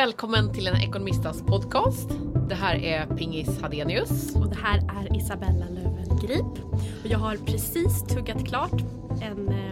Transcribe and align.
Och 0.00 0.06
välkommen 0.06 0.52
till 0.52 0.66
en 0.66 0.76
Ekonomistas 0.76 1.42
podcast. 1.42 2.08
Det 2.48 2.54
här 2.54 2.74
är 2.74 3.06
Pingis 3.06 3.60
Hadenius. 3.60 4.36
Och 4.36 4.48
det 4.48 4.56
här 4.62 4.78
är 4.78 5.16
Isabella 5.16 5.66
Löwengrip. 5.68 6.64
Och 6.72 7.06
jag 7.10 7.18
har 7.18 7.36
precis 7.36 8.02
tuggat 8.02 8.46
klart 8.46 8.80
en, 9.22 9.48
eh, 9.48 9.70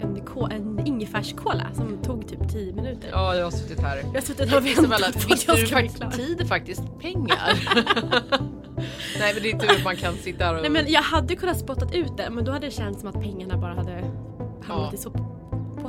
en, 0.00 0.50
en 0.50 0.86
ingefärskola 0.86 1.66
som 1.74 2.02
tog 2.02 2.28
typ 2.28 2.48
10 2.48 2.72
minuter. 2.72 3.08
Ja, 3.12 3.34
jag 3.34 3.44
har 3.44 3.50
suttit 3.50 3.80
här. 3.80 3.96
Jag 3.96 4.12
har 4.12 4.20
suttit 4.20 4.54
och 4.54 4.66
Isabella, 4.66 4.98
väntat 4.98 5.28
på 5.28 5.34
att 5.34 5.46
jag 5.46 5.68
ska 5.68 5.76
bli 5.76 5.88
klar. 5.88 6.10
tid 6.10 6.40
är 6.40 6.44
faktiskt 6.44 6.82
pengar? 7.00 7.52
Nej 9.18 9.34
men 9.34 9.42
det 9.42 9.50
är 9.50 9.58
tur 9.58 9.70
att 9.70 9.84
man 9.84 9.96
kan 9.96 10.14
sitta 10.14 10.44
här 10.44 10.54
och... 10.54 10.60
Nej 10.60 10.70
men 10.70 10.84
jag 10.88 11.02
hade 11.02 11.36
kunnat 11.36 11.58
spottat 11.58 11.94
ut 11.94 12.16
det 12.16 12.30
men 12.30 12.44
då 12.44 12.52
hade 12.52 12.66
det 12.66 12.70
känts 12.70 13.00
som 13.00 13.08
att 13.08 13.22
pengarna 13.22 13.56
bara 13.56 13.74
hade 13.74 14.04
hamnat 14.62 14.92
Ja. 14.92 14.94
i 14.94 14.96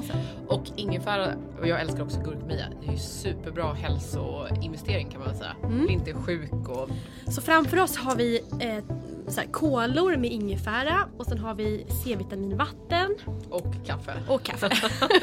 soppåsen. 0.02 0.21
Och 0.48 0.63
ingefära, 0.76 1.34
och 1.59 1.67
jag 1.67 1.81
älskar 1.81 2.03
också 2.03 2.20
gurkmeja. 2.20 2.66
Det 2.81 2.88
är 2.88 2.91
ju 2.91 2.98
superbra 2.98 3.73
hälsoinvestering 3.73 5.09
kan 5.09 5.22
man 5.22 5.35
säga. 5.35 5.55
Mm. 5.63 5.85
Blir 5.85 5.91
inte 5.91 6.13
sjuk 6.13 6.70
och... 6.70 6.89
Så 7.27 7.41
framför 7.41 7.80
oss 7.80 7.98
har 7.98 8.16
vi 8.16 8.41
eh, 8.59 8.84
så 9.27 9.39
här, 9.41 9.48
kolor 9.52 10.17
med 10.17 10.31
ingefära 10.31 11.08
och 11.17 11.25
sen 11.25 11.38
har 11.38 11.55
vi 11.55 11.85
C-vitaminvatten 12.03 13.16
och 13.49 13.73
kaffe. 13.85 14.13
och 14.27 14.44
kaffe. 14.44 14.70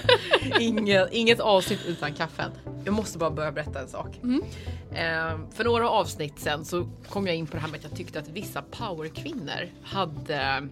inget, 0.60 1.12
inget 1.12 1.40
avsnitt 1.40 1.80
utan 1.86 2.14
kaffen. 2.14 2.50
Jag 2.84 2.94
måste 2.94 3.18
bara 3.18 3.30
börja 3.30 3.52
berätta 3.52 3.80
en 3.80 3.88
sak. 3.88 4.20
Mm. 4.22 4.42
Eh, 4.90 5.38
för 5.54 5.64
några 5.64 5.90
avsnitt 5.90 6.38
sen 6.38 6.64
så 6.64 6.88
kom 7.08 7.26
jag 7.26 7.36
in 7.36 7.46
på 7.46 7.56
det 7.56 7.60
här 7.60 7.68
med 7.68 7.78
att 7.78 7.84
jag 7.84 7.96
tyckte 7.96 8.18
att 8.18 8.28
vissa 8.28 8.62
powerkvinnor 8.62 9.68
hade... 9.82 10.68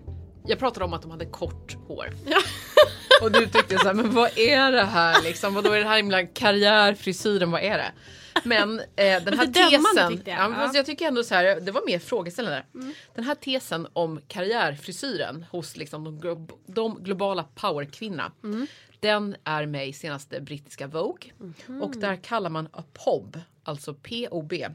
Jag 0.46 0.58
pratade 0.58 0.84
om 0.84 0.92
att 0.92 1.02
de 1.02 1.10
hade 1.10 1.26
kort 1.26 1.76
hår. 1.88 2.06
Ja. 2.26 2.38
Och 3.24 3.32
du 3.32 3.46
tyckte 3.46 3.78
så 3.78 3.86
här, 3.86 3.94
men 3.94 4.10
vad 4.14 4.38
är 4.38 4.72
det 4.72 4.84
här 4.84 5.22
liksom? 5.22 5.54
Vadå 5.54 5.70
är 5.72 5.78
det 5.80 5.88
här 5.88 5.96
himla 5.96 6.26
karriärfrisyren, 6.26 7.50
vad 7.50 7.60
är 7.62 7.78
det? 7.78 7.92
Men 8.44 8.80
eh, 8.80 9.22
den 9.24 9.38
här 9.38 9.46
tesen, 9.46 10.22
jag. 10.24 10.38
ja, 10.38 10.64
Ja. 10.64 10.70
jag 10.74 10.86
tycker 10.86 11.06
ändå 11.08 11.24
så 11.24 11.34
här, 11.34 11.60
det 11.60 11.72
var 11.72 11.82
mer 11.86 11.98
frågeställande. 11.98 12.64
Den 13.14 13.24
här 13.24 13.34
tesen 13.34 13.86
om 13.92 14.20
karriärfrisyren 14.28 15.46
hos 15.50 15.76
liksom 15.76 16.20
de, 16.20 16.48
de 16.66 17.02
globala 17.04 17.44
powerkvinnorna. 17.54 18.32
Den 19.00 19.36
är 19.44 19.66
med 19.66 19.88
i 19.88 19.92
senaste 19.92 20.40
brittiska 20.40 20.86
Vogue. 20.86 21.30
Och 21.82 21.92
där 21.96 22.16
kallar 22.16 22.50
man 22.50 22.68
a 22.72 22.84
POB, 23.04 23.40
alltså 23.64 23.94
P-O-B. 23.94 24.68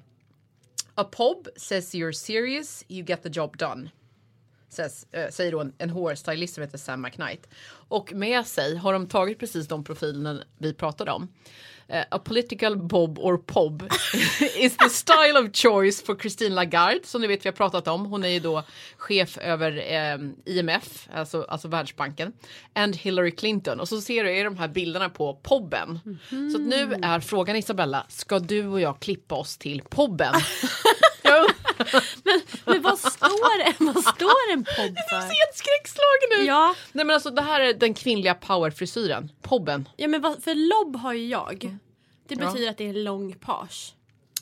A 0.95 1.03
POB 1.03 1.47
says 1.55 1.93
you're 1.95 2.11
serious, 2.11 2.85
you 2.87 3.05
get 3.05 3.23
the 3.23 3.29
job 3.29 3.57
done. 3.57 3.89
Eh, 4.77 5.29
säger 5.29 5.51
då 5.51 5.59
en, 5.59 5.73
en 5.77 5.89
hårstylist 5.89 6.53
som 6.53 6.63
heter 6.63 6.77
Sam 6.77 7.01
McKnight. 7.01 7.47
Och 7.71 8.13
med 8.13 8.45
sig 8.45 8.75
har 8.75 8.93
de 8.93 9.07
tagit 9.07 9.39
precis 9.39 9.67
de 9.67 9.83
profilerna 9.83 10.43
vi 10.57 10.73
pratade 10.73 11.11
om. 11.11 11.27
Eh, 11.91 12.05
a 12.11 12.19
political 12.19 12.77
bob 12.77 13.19
or 13.19 13.37
pob 13.37 13.83
is 14.55 14.77
the 14.77 14.89
style 14.89 15.39
of 15.39 15.51
choice 15.53 16.01
for 16.05 16.15
Christine 16.15 16.55
Lagarde 16.55 16.99
som 17.03 17.21
ni 17.21 17.27
vet 17.27 17.45
vi 17.45 17.49
har 17.49 17.55
pratat 17.55 17.87
om. 17.87 18.05
Hon 18.05 18.23
är 18.23 18.27
ju 18.27 18.39
då 18.39 18.63
chef 18.97 19.37
över 19.37 19.93
eh, 19.93 20.17
IMF, 20.45 21.09
alltså, 21.13 21.45
alltså 21.49 21.67
Världsbanken. 21.67 22.33
And 22.73 22.95
Hillary 22.95 23.31
Clinton. 23.31 23.79
Och 23.79 23.87
så 23.87 24.01
ser 24.01 24.23
du 24.23 24.37
i 24.37 24.43
de 24.43 24.57
här 24.57 24.67
bilderna 24.67 25.09
på 25.09 25.33
pobben. 25.33 25.99
Så 26.29 26.57
att 26.57 26.67
nu 26.67 26.99
är 27.01 27.19
frågan 27.19 27.55
Isabella, 27.55 28.05
ska 28.09 28.39
du 28.39 28.67
och 28.67 28.81
jag 28.81 28.99
klippa 28.99 29.35
oss 29.35 29.57
till 29.57 29.81
pobben? 29.89 30.33
Men, 32.23 32.41
men 32.65 32.81
vad 32.81 32.99
står? 32.99 33.83
Vad 33.93 34.03
står 34.15 34.53
en 34.53 34.59
är 34.59 35.09
för? 35.09 35.15
helt 35.19 35.55
skräckslagen 35.55 36.29
nu! 36.39 36.43
Ja, 36.45 36.75
Nej 36.91 37.05
men 37.05 37.13
alltså 37.13 37.29
det 37.29 37.41
här 37.41 37.59
är 37.59 37.73
den 37.73 37.93
kvinnliga 37.93 38.33
powerfrisyren. 38.35 39.31
Pobben. 39.41 39.89
ja 39.97 40.07
men 40.07 40.21
vad, 40.21 40.43
för 40.43 40.55
lobb 40.55 40.95
har 40.95 41.13
ju 41.13 41.27
jag. 41.27 41.77
Det 42.27 42.35
Ja. 42.39 42.45
betyder 42.51 42.69
att 42.69 42.77
det 42.77 42.83
är 42.85 42.89
en 42.89 43.03
lång 43.03 43.33
page. 43.33 43.93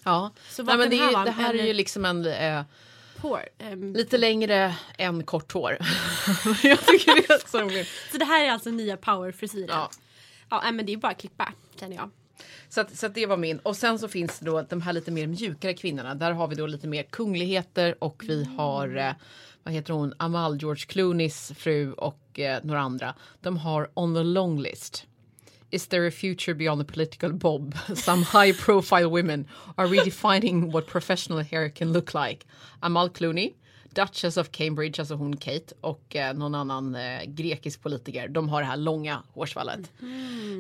Ja. 0.03 0.31
Så 0.49 0.63
Nej, 0.63 0.77
men 0.77 0.89
det, 0.89 0.95
det 0.97 1.03
är, 1.03 1.07
här 1.15 1.19
ju- 1.19 1.25
det 1.25 1.31
här 1.31 1.53
En- 1.53 1.59
är 1.59 1.63
ju 1.67 1.73
liksom 1.73 2.05
en 2.05 2.25
eh, 2.25 2.61
Por, 3.17 3.41
ehm, 3.57 3.93
lite 3.93 4.17
längre 4.17 4.75
än 4.97 5.23
kort 5.23 5.51
hår. 5.53 5.77
jag 6.63 6.85
tycker 6.85 7.15
det 7.15 7.29
är 7.33 7.47
så 7.49 7.61
roligt. 7.61 7.87
Så 8.11 8.17
det 8.17 8.25
här 8.25 8.45
är 8.45 8.51
alltså 8.51 8.69
nya 8.69 8.97
powerfrisyren. 8.97 9.69
Ja. 9.69 9.89
Ja, 10.49 10.71
men 10.71 10.85
det 10.85 10.93
är 10.93 10.97
bara 10.97 11.11
att 11.11 11.17
klippa 11.19 11.53
känner 11.79 11.95
jag. 11.95 12.09
Så, 12.69 12.81
att, 12.81 12.95
så 12.95 13.05
att 13.05 13.15
det 13.15 13.25
var 13.25 13.37
min. 13.37 13.59
Och 13.59 13.75
sen 13.75 13.99
så 13.99 14.07
finns 14.07 14.39
det 14.39 14.45
då 14.45 14.61
de 14.61 14.81
här 14.81 14.93
lite 14.93 15.11
mer 15.11 15.27
mjukare 15.27 15.73
kvinnorna. 15.73 16.15
Där 16.15 16.31
har 16.31 16.47
vi 16.47 16.55
då 16.55 16.67
lite 16.67 16.87
mer 16.87 17.03
kungligheter 17.03 18.03
och 18.03 18.23
vi 18.27 18.43
har 18.57 18.97
eh, 18.97 19.11
vad 19.63 19.73
heter 19.73 19.93
hon? 19.93 20.13
Amal 20.17 20.57
George 20.61 20.85
Clooneys 20.85 21.51
fru 21.55 21.93
och 21.93 22.39
eh, 22.39 22.59
några 22.63 22.81
andra. 22.81 23.15
De 23.41 23.57
har 23.57 23.89
on 23.93 24.15
the 24.15 24.23
long 24.23 24.59
list. 24.59 25.05
Is 25.69 25.87
there 25.87 26.07
a 26.07 26.11
future 26.11 26.55
beyond 26.55 26.81
the 26.81 26.93
political 26.93 27.33
bob? 27.33 27.75
Some 27.95 28.23
high 28.23 28.53
profile 28.53 29.09
women 29.09 29.47
are 29.75 29.87
redefining 29.87 30.71
what 30.71 30.87
professional 30.87 31.43
hair 31.43 31.69
can 31.69 31.93
look 31.93 32.13
like. 32.13 32.45
Amal 32.81 33.09
Clooney, 33.09 33.53
Duchess 34.01 34.37
of 34.37 34.49
Cambridge, 34.51 35.01
alltså 35.01 35.15
hon 35.15 35.37
Kate 35.37 35.75
och 35.81 36.15
eh, 36.15 36.33
någon 36.33 36.55
annan 36.55 36.95
eh, 36.95 37.23
grekisk 37.25 37.81
politiker. 37.83 38.27
De 38.27 38.49
har 38.49 38.61
det 38.61 38.67
här 38.67 38.77
långa 38.77 39.23
hårsvallet. 39.33 39.91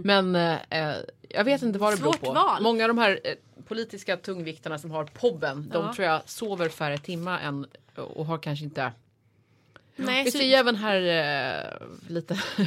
Men 0.03 0.35
eh, 0.35 0.57
eh, 0.69 0.95
jag 1.29 1.43
vet 1.43 1.61
inte 1.61 1.79
vad 1.79 1.93
det 1.93 1.97
beror 2.01 2.11
Svårt 2.13 2.21
på. 2.21 2.33
val. 2.33 2.63
Många 2.63 2.83
av 2.83 2.87
de 2.87 2.97
här 2.97 3.19
eh, 3.23 3.33
politiska 3.67 4.17
tungviktarna 4.17 4.77
som 4.79 4.91
har 4.91 5.03
pobben, 5.05 5.69
de 5.73 5.85
Ja. 5.85 5.93
tror 5.93 6.07
jag 6.07 6.21
sover 6.25 6.69
färre 6.69 6.97
timmar 6.97 7.39
än 7.39 7.65
och 7.95 8.25
har 8.25 8.37
kanske 8.37 8.65
inte 8.65 8.91
Nej, 9.95 10.23
vi 10.23 10.31
så, 10.31 10.37
även 10.39 10.75
här 10.75 11.01
eh, 11.71 11.87
lite 12.09 12.33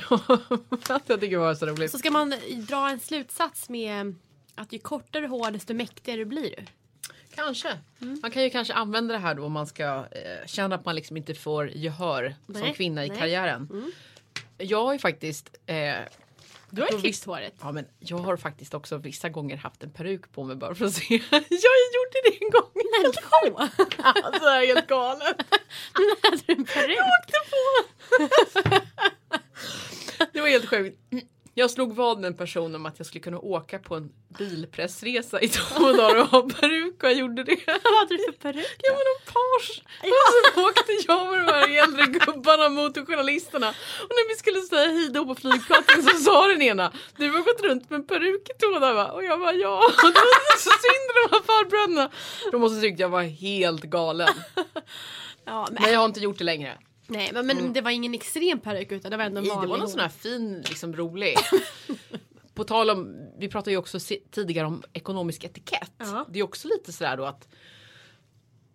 jag 0.89 1.05
tycker 1.07 1.31
det 1.31 1.37
var 1.37 1.55
så 1.55 1.67
roligt. 1.67 1.91
så 1.91 1.99
ska 1.99 2.11
man 2.11 2.35
dra 2.69 2.91
en 2.91 3.01
slutsats 3.01 3.69
med 3.69 4.15
att 4.55 4.73
ju 4.73 4.79
kortare 4.79 5.27
hår 5.27 5.51
desto 5.51 5.75
mäktigare 5.75 6.25
blir 6.25 6.43
du. 6.57 6.65
Kanske. 7.35 7.79
Mm. 8.03 8.19
Man 8.23 8.31
kan 8.31 8.43
ju 8.43 8.51
kanske 8.51 8.75
använda 8.75 9.15
det 9.15 9.21
här 9.21 9.35
då 9.35 9.45
om 9.45 9.53
man 9.53 9.67
ska 9.67 9.85
eh, 9.85 10.47
känna 10.47 10.75
att 10.75 10.85
man 10.85 10.95
liksom 10.95 11.17
inte 11.17 11.35
får 11.35 11.71
gehör 11.71 12.35
som 12.47 12.55
Nej, 12.55 12.75
kvinna 12.75 13.05
i 13.05 13.09
nej. 13.09 13.19
karriären. 13.19 13.93
Jag 14.59 14.85
har 14.85 14.93
ju 14.93 14.99
faktiskt 14.99 15.57
eh, 15.67 15.95
Du 16.71 16.83
har 16.83 16.89
ju 16.93 17.01
klippt 17.01 17.25
håret. 17.25 17.55
Ja 17.61 17.73
men 17.73 17.87
jag 17.99 18.19
har 18.19 18.37
faktiskt 18.37 18.75
också 18.75 18.97
vissa 18.97 19.29
gånger 19.29 19.57
haft 19.57 19.83
en 19.83 19.91
peruk 19.91 20.33
på 20.33 20.45
mig 20.45 20.57
bara 20.57 20.75
för 20.75 20.85
att 20.85 20.93
se. 20.95 21.15
jag 21.31 21.43
gjorde 21.95 22.21
det 22.25 22.45
en 22.45 22.51
gång. 22.51 22.71
Men 23.03 23.13
då! 23.13 23.59
Alltså 24.25 24.45
jag 24.45 24.63
är 24.63 24.67
helt 24.67 24.87
galen. 24.87 25.35
Hade 26.23 26.43
du 26.47 26.53
en 26.53 26.65
peruk? 26.65 26.99
åkte 27.21 27.39
på. 27.51 27.87
det 30.33 30.41
var 30.41 30.49
helt 30.49 30.69
sjukt. 30.69 30.99
Jag 31.55 31.71
slog 31.71 31.95
vad 31.97 32.19
med 32.19 32.29
en 32.29 32.37
person 32.37 32.75
om 32.75 32.87
att 32.87 32.99
jag 32.99 33.07
skulle 33.07 33.21
kunna 33.21 33.39
åka 33.39 33.79
på 33.79 33.95
en 33.95 34.13
bilpressresa 34.39 35.41
i 35.41 35.49
två 35.49 35.93
dagar 35.93 36.21
och 36.21 36.27
ha 36.27 36.43
peruk 36.43 37.03
och 37.03 37.09
jag 37.09 37.15
gjorde 37.15 37.45
det. 37.45 37.57
Vad 37.67 37.99
hade 37.99 38.17
du 38.17 38.25
för 38.25 38.33
peruk? 38.33 38.77
Ja 38.83 38.93
men 38.93 39.07
en 39.17 39.33
page. 39.33 39.83
Och 40.03 40.55
så 40.55 40.69
åkte 40.69 40.93
jag 41.09 41.31
med 41.31 41.47
de 41.47 41.53
här 41.53 41.83
äldre 41.83 42.07
gubbarna 42.07 42.69
mot 42.69 43.07
journalisterna. 43.07 43.69
Och 44.03 44.09
när 44.17 44.29
vi 44.29 44.35
skulle 44.35 44.61
säga 44.61 44.89
hej 44.89 45.11
då 45.11 45.27
på 45.27 45.35
flygplatsen 45.35 46.03
så 46.03 46.17
sa 46.17 46.47
den 46.49 46.63
ena 46.63 46.93
Du 47.17 47.31
har 47.31 47.41
gått 47.41 47.63
runt 47.63 47.91
med 47.91 48.01
en 48.01 48.07
peruk 48.07 48.49
i 48.51 48.59
två 48.59 48.79
dagar 48.79 48.95
va? 48.95 49.07
Och 49.13 49.25
jag 49.25 49.41
bara 49.41 49.53
ja. 49.53 49.77
Och 49.77 50.13
det 50.13 50.21
var 50.21 50.59
så 50.59 50.71
synd 50.71 51.07
de 51.15 51.35
här 51.37 51.43
farbröderna. 51.43 52.11
De 52.51 52.61
måste 52.61 52.81
tyckt 52.81 53.01
jag 53.01 53.09
var 53.09 53.23
helt 53.23 53.83
galen. 53.83 54.35
Ja, 55.45 55.69
men, 55.71 55.83
Men 55.83 55.93
jag 55.93 55.99
har 56.01 56.07
inte 56.07 56.21
gjort 56.21 56.39
det 56.39 56.45
längre. 56.45 56.79
Nej, 57.11 57.31
men, 57.33 57.47
men 57.47 57.73
det 57.73 57.81
var 57.81 57.91
ingen 57.91 58.15
extrem 58.15 58.61
peruk 58.61 58.93
utan 58.93 59.11
det 59.11 59.17
var 59.17 59.25
ändå 59.25 59.39
en 59.39 59.45
Nej, 59.45 59.51
det 59.51 59.57
vanlig 59.57 59.71
var 59.71 59.79
någon 59.79 59.89
sån 59.89 60.01
här 60.01 60.09
fin, 60.09 60.63
liksom 60.69 60.97
rolig. 60.97 61.35
På 62.55 62.65
tal 62.65 62.91
om, 62.91 63.17
vi 63.39 63.49
pratade 63.49 63.71
ju 63.71 63.77
också 63.77 63.99
tidigare 64.31 64.67
om 64.67 64.83
ekonomisk 64.93 65.45
etikett. 65.45 65.93
Ja. 65.99 66.27
Det 66.31 66.39
är 66.39 66.43
också 66.43 66.69
lite 66.69 66.93
sådär 66.93 67.17
då 67.17 67.25
att 67.25 67.49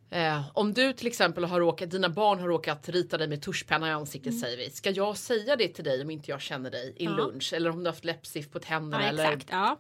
eh, 0.09 0.41
om 0.53 0.73
du 0.73 0.93
till 0.93 1.07
exempel 1.07 1.43
har 1.43 1.59
råkat, 1.59 1.91
dina 1.91 2.09
barn 2.09 2.39
har 2.39 2.47
råkat 2.47 2.89
rita 2.89 3.17
dig 3.17 3.27
med 3.27 3.41
tuschpenna 3.41 3.87
i 3.87 3.91
ansiktet 3.91 4.39
säger 4.39 4.57
vi. 4.57 4.69
Ska 4.69 4.89
jag 4.89 5.17
säga 5.17 5.55
det 5.55 5.67
till 5.67 5.83
dig 5.83 6.01
om 6.01 6.09
inte 6.09 6.31
jag 6.31 6.41
känner 6.41 6.71
dig 6.71 6.93
i 6.97 7.05
Mm. 7.05 7.17
Ja. 7.17 7.25
lunch? 7.25 7.53
Eller 7.53 7.69
om 7.69 7.77
du 7.77 7.83
har 7.83 7.93
haft 7.93 8.05
läppstift 8.05 8.51
på 8.51 8.59
tänderna? 8.59 9.03
Ja, 9.03 9.09
eller 9.09 9.23
exakt. 9.31 9.47
Ja. 9.51 9.79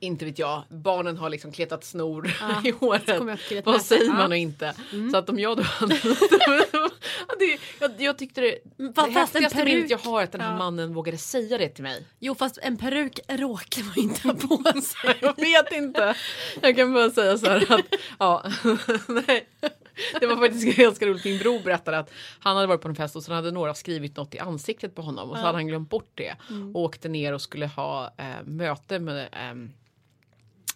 Inte 0.00 0.24
vet 0.24 0.38
jag, 0.38 0.62
barnen 0.68 1.16
har 1.16 1.30
liksom 1.30 1.52
kletat 1.52 1.84
snor 1.84 2.36
Ja, 2.40 2.62
i 2.68 2.70
håret. 2.70 3.64
Vad 3.64 3.82
säger. 3.82 4.04
Mm. 4.04 4.16
man 4.16 4.30
och 4.32 4.36
inte? 4.38 4.74
Så 5.10 5.16
att 5.16 5.28
om 5.28 5.38
jag 5.38 5.56
då 5.56 5.62
hade... 5.62 5.94
Det, 7.38 7.58
jag, 7.80 7.90
jag 7.98 8.18
tyckte 8.18 8.40
det, 8.40 8.58
det 8.76 8.92
Fast 8.94 9.08
en 9.08 9.14
häftigaste 9.14 9.64
minnet 9.64 9.90
jag 9.90 9.98
har 9.98 10.20
är 10.20 10.24
att 10.24 10.32
den 10.32 10.40
här 10.40 10.50
Ja. 10.52 10.58
mannen 10.58 10.94
vågade 10.94 11.18
säga 11.18 11.58
det 11.58 11.68
till 11.68 11.82
mig. 11.82 12.06
Jo 12.18 12.34
fast 12.34 12.58
en 12.62 12.76
peruk 12.76 13.20
råkar 13.28 13.82
man 13.82 13.98
inte 13.98 14.28
ha 14.28 14.34
på 14.34 14.80
sig. 14.82 15.18
Jag 15.20 15.36
vet 15.36 15.72
inte. 15.72 16.14
Jag 16.60 16.76
kan 16.76 16.94
bara 16.94 17.10
säga 17.10 17.38
så 17.38 17.46
här 17.46 17.72
att 17.72 17.86
ja, 18.18 18.44
nej. 19.08 19.48
Det 20.20 20.26
var 20.26 20.36
faktiskt 20.36 20.76
ganska 20.76 21.06
roligt. 21.06 21.24
Min 21.24 21.38
bror 21.38 21.60
berättade 21.60 21.98
att 21.98 22.10
han 22.38 22.56
hade 22.56 22.66
varit 22.66 22.80
på 22.80 22.88
en 22.88 22.94
fest 22.94 23.16
och 23.16 23.22
så 23.22 23.32
hade 23.32 23.50
några 23.50 23.74
skrivit 23.74 24.16
något 24.16 24.34
i 24.34 24.38
ansiktet 24.38 24.94
på 24.94 25.02
honom 25.02 25.30
och 25.30 25.36
så 25.36 25.42
hade 25.42 25.58
han 25.58 25.66
glömt 25.66 25.90
bort 25.90 26.10
det 26.14 26.36
och 26.74 26.80
åkte 26.80 27.08
ner 27.08 27.32
och 27.32 27.42
skulle 27.42 27.66
ha 27.66 28.14
eh, 28.16 28.24
möte 28.44 28.98
med, 28.98 29.28
ehm, 29.32 29.72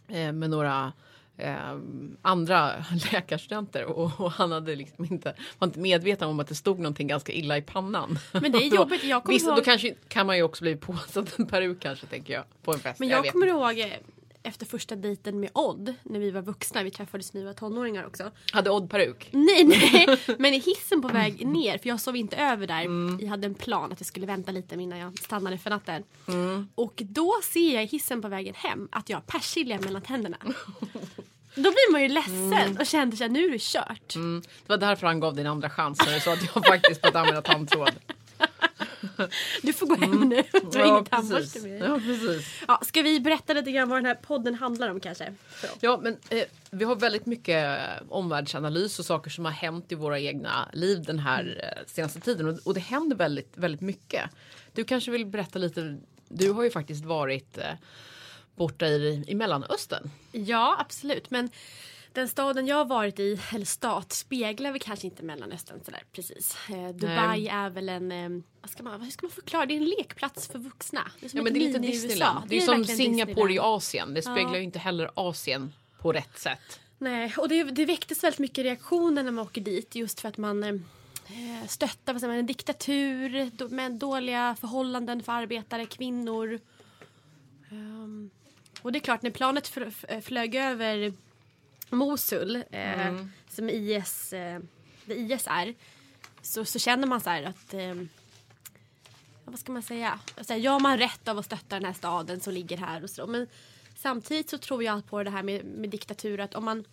eh, 0.09 0.33
med 0.33 0.51
några 0.51 0.93
eh, 1.37 1.79
andra 2.23 2.73
läkarstudenter 3.13 3.85
och, 3.85 4.21
och 4.21 4.33
han 4.33 4.53
hade 4.53 4.77
liksom 4.77 5.05
inte, 5.05 5.35
var 5.59 5.69
inte 5.69 5.81
medveten 5.81 6.29
om 6.29 6.41
att 6.41 6.49
det 6.49 6.55
stod 6.55 6.79
någonting 6.79 7.07
ganska 7.07 7.33
illa 7.33 7.57
i 7.57 7.63
pannan. 7.63 8.19
Men 8.33 8.53
det 8.53 8.59
är 8.59 8.69
jobbigt. 8.77 9.05
Jag 9.05 9.23
kommer 9.23 9.35
Visst, 9.35 9.47
ihåg, 9.47 9.57
då 9.57 9.63
kanske, 9.63 9.95
kan 10.09 10.27
man 10.27 10.37
ju 10.37 10.43
också 10.43 10.65
bli 10.65 10.77
påsatt 10.87 11.39
en 11.39 11.47
peruk 11.47 11.81
kanske 11.81 12.07
tänker 12.07 12.35
jag 12.35 12.45
på 12.63 12.73
en 12.73 12.79
fest. 12.79 13.01
men 13.01 13.09
jag, 13.09 13.23
vet 13.23 13.33
kommer 13.33 13.47
ihåg 13.47 13.79
eh, 13.79 13.87
efter 14.45 14.67
första 14.67 14.97
dejten 14.97 15.41
med 15.41 15.51
Odd 15.53 15.95
när 16.03 16.21
vi 16.21 16.31
var 16.31 16.43
vuxna. 16.43 16.83
Vi 16.83 16.91
träffades 16.91 17.33
när 17.33 17.41
vi 17.41 17.47
var 17.47 17.55
tonåringar 17.55 18.07
också. 18.07 18.31
Hade 18.53 18.71
Odd 18.71 18.91
peruk? 18.91 19.29
Nej, 19.33 19.65
nej. 19.93 20.19
Men 20.39 20.55
i 20.55 20.59
hissen 20.59 21.03
på 21.03 21.09
väg 21.09 21.47
ner, 21.47 21.79
för 21.79 21.89
jag 21.89 22.01
sov 22.01 22.17
inte 22.17 22.37
över 22.37 22.67
där. 22.67 22.85
Mm. 22.85 23.19
Jag 23.21 23.29
hade 23.29 23.47
en 23.47 23.55
plan 23.55 23.93
att 23.93 24.01
jag 24.01 24.07
skulle 24.07 24.27
vänta 24.27 24.53
lite 24.53 24.75
innan 24.75 24.99
jag 24.99 25.19
stannade 25.19 25.59
för 25.59 25.71
natten. 25.71 26.03
Mm. 26.29 26.69
Och 26.75 27.03
då 27.05 27.35
ser 27.43 27.75
jag 27.75 27.83
i 27.85 27.87
hissen 27.87 28.23
på 28.23 28.29
vägen 28.29 28.55
hem 28.55 28.89
att 28.93 29.09
jag 29.09 29.17
har 29.17 29.23
persilja 29.23 29.81
mellan 29.81 30.03
tänderna. 30.03 30.37
Då 31.55 31.63
blir 31.63 31.93
man 31.93 32.03
ju 32.03 32.09
ledsen 32.09 32.79
och 32.81 32.87
kände 32.87 33.17
sig 33.17 33.29
nu 33.29 33.45
är 33.45 33.51
det 33.51 33.61
kört. 33.61 34.15
Mm. 34.15 34.41
Det 34.41 34.69
var 34.73 34.77
därför 34.77 35.07
han 35.07 35.21
gav 35.21 35.35
din 35.35 35.47
andra 35.47 35.71
chans 35.71 35.99
när 36.07 36.15
du 36.15 36.21
sa 36.21 36.33
att 36.33 36.55
jag 36.55 36.67
faktiskt 36.67 37.07
fått 37.07 37.15
använda 37.15 37.43
tandtråd. 37.43 37.93
Du 39.63 39.73
får 39.73 39.87
gå 39.87 39.95
hem 39.95 40.29
nu. 40.29 40.43
Du 40.73 40.79
har 40.79 40.87
ingen 40.87 41.05
tandborste 41.05 41.61
med. 41.61 41.83
Ja, 41.83 41.99
precis. 41.99 42.63
Ja, 42.69 42.81
ska 42.83 43.03
vi 43.03 43.21
berätta 43.21 43.53
lite 43.53 43.73
grann 43.73 43.89
vad 43.89 43.99
den 43.99 44.07
här 44.07 44.15
podden 44.15 44.55
handlar 44.55 44.89
om 44.89 45.01
kanske? 45.01 45.35
Ja, 45.81 46.01
men 46.03 46.17
eh, 46.29 46.45
vi 46.71 46.85
har 46.85 46.97
väldigt 46.97 47.27
mycket 47.27 47.79
eh, 47.79 48.03
omvärldsanalys 48.09 48.99
och 48.99 49.05
saker 49.05 49.31
som 49.31 49.45
har 49.45 49.53
hänt 49.53 49.93
i 49.93 49.95
våra 49.95 50.21
egna 50.21 50.69
liv 50.73 51.03
den 51.03 51.19
här 51.19 51.75
eh, 51.77 51.87
senaste 51.87 52.21
tiden. 52.21 52.49
Och, 52.49 52.59
och 52.65 52.75
det 52.75 52.81
händer 52.81 53.17
väldigt, 53.17 53.53
väldigt 53.55 53.81
mycket. 53.81 54.31
Du 54.73 54.85
kanske 54.85 55.11
vill 55.11 55.27
berätta 55.27 55.59
lite. 55.59 55.99
Du 56.29 56.51
har 56.51 56.65
ju 56.65 56.71
faktiskt 56.71 57.05
varit 57.05 57.59
eh, 57.59 57.65
borta 58.57 58.87
i, 58.87 59.25
i 59.27 59.35
Mellanöstern. 59.35 60.11
Ja, 60.33 60.77
absolut. 60.81 61.31
Men 61.31 61.51
den 62.15 62.29
staden 62.29 62.67
jag 62.67 62.77
har 62.77 62.85
varit 62.85 63.19
i, 63.21 63.41
eller 63.55 63.65
stat, 63.67 64.13
speglar 64.13 64.73
väl 64.73 64.81
kanske 64.81 65.07
inte 65.07 65.23
Mellanöstern 65.23 65.81
sådär 65.85 66.03
precis. 66.13 66.57
Eh, 66.71 66.89
Dubai 66.89 67.17
Nej. 67.27 67.49
är 67.49 67.71
väl 67.71 67.89
en, 67.89 68.13
eh, 68.13 68.43
vad 68.61 68.71
ska, 68.71 68.83
man, 68.83 69.01
hur 69.03 69.11
ska 69.11 69.27
man 69.27 69.31
förklara? 69.33 69.67
Det 69.67 69.75
är 69.75 69.77
en 69.77 69.85
lekplats 69.85 70.49
för 70.49 70.59
vuxna. 70.59 71.11
Det 71.21 71.27
är 71.27 71.31
som 71.31 71.37
Ja, 71.37 71.43
men 71.45 71.53
det 71.53 71.59
är 71.61 71.67
lite. 71.67 71.79
Disneyland. 71.79 72.49
Det 72.49 72.57
är, 72.57 72.61
som 72.61 72.77
verkligen 72.79 72.97
Singapore 72.99 73.31
i 73.31 73.55
Disneyland. 73.55 73.75
Asien. 73.77 74.15
Det 74.15 74.23
speglar 74.23 74.53
Ja. 74.53 74.57
ju 74.57 74.63
inte 74.65 74.79
heller 74.79 75.11
Asien 75.15 75.73
på 76.01 76.13
rätt 76.13 76.39
sätt. 76.39 76.81
Nej, 76.99 77.35
och 77.39 77.49
det, 77.49 77.65
det 77.65 77.85
väcktes 77.85 78.25
väldigt 78.25 78.39
mycket 78.39 78.65
reaktioner 78.65 79.23
när 79.23 79.31
man 79.31 79.45
åker 79.47 79.61
dit 79.61 79.95
just 79.95 80.21
för 80.21 80.29
att 80.29 80.37
man 80.37 80.63
eh, 80.65 80.75
stöttar 81.69 82.13
vad 82.13 82.21
säger 82.21 82.33
man, 82.33 82.39
en 82.39 82.47
diktatur 82.47 83.51
då- 83.55 83.69
med 83.69 83.93
dåliga 83.93 84.57
förhållanden 84.61 85.23
för 85.23 85.33
arbetare, 85.33 85.87
kvinnor. 85.87 86.61
Ehm, 87.71 88.31
och 88.83 88.93
det 88.93 88.99
är 88.99 89.01
klart, 89.01 89.23
när 89.23 89.31
planet 89.31 89.73
flög 90.25 90.55
över 90.55 91.13
Mosul, 91.95 92.57
eh, 92.57 93.07
Mm. 93.09 93.31
som 93.49 93.69
IS, 93.71 94.33
eh, 94.33 94.61
det 95.07 95.15
IS 95.15 95.47
är, 95.51 95.75
så, 96.43 96.65
så 96.65 96.79
känner 96.79 97.07
man 97.07 97.21
så 97.21 97.31
här 97.31 97.43
att 97.43 97.75
eh, 97.75 97.81
ja, 97.85 97.95
vad 99.45 99.59
ska 99.59 99.73
man 99.73 99.83
säga? 99.83 100.21
Alltså, 100.37 100.53
har 100.55 100.81
man 100.81 100.99
rätt 100.99 101.29
av 101.29 101.39
att 101.39 101.45
stötta 101.47 101.77
den 101.77 101.85
här 101.85 101.93
staden 101.93 102.41
som 102.41 102.53
ligger 102.55 102.77
här 102.77 103.03
och 103.05 103.11
så. 103.11 103.27
Men 103.27 103.47
samtidigt 103.97 104.51
så 104.51 104.59
tror 104.59 104.83
jag 104.85 105.07
på 105.07 105.23
det 105.23 105.31
här 105.31 105.43
med, 105.43 105.65
med 105.65 105.91
diktatur 105.91 106.41
att 106.41 106.55
om 106.55 106.65
man 106.65 106.85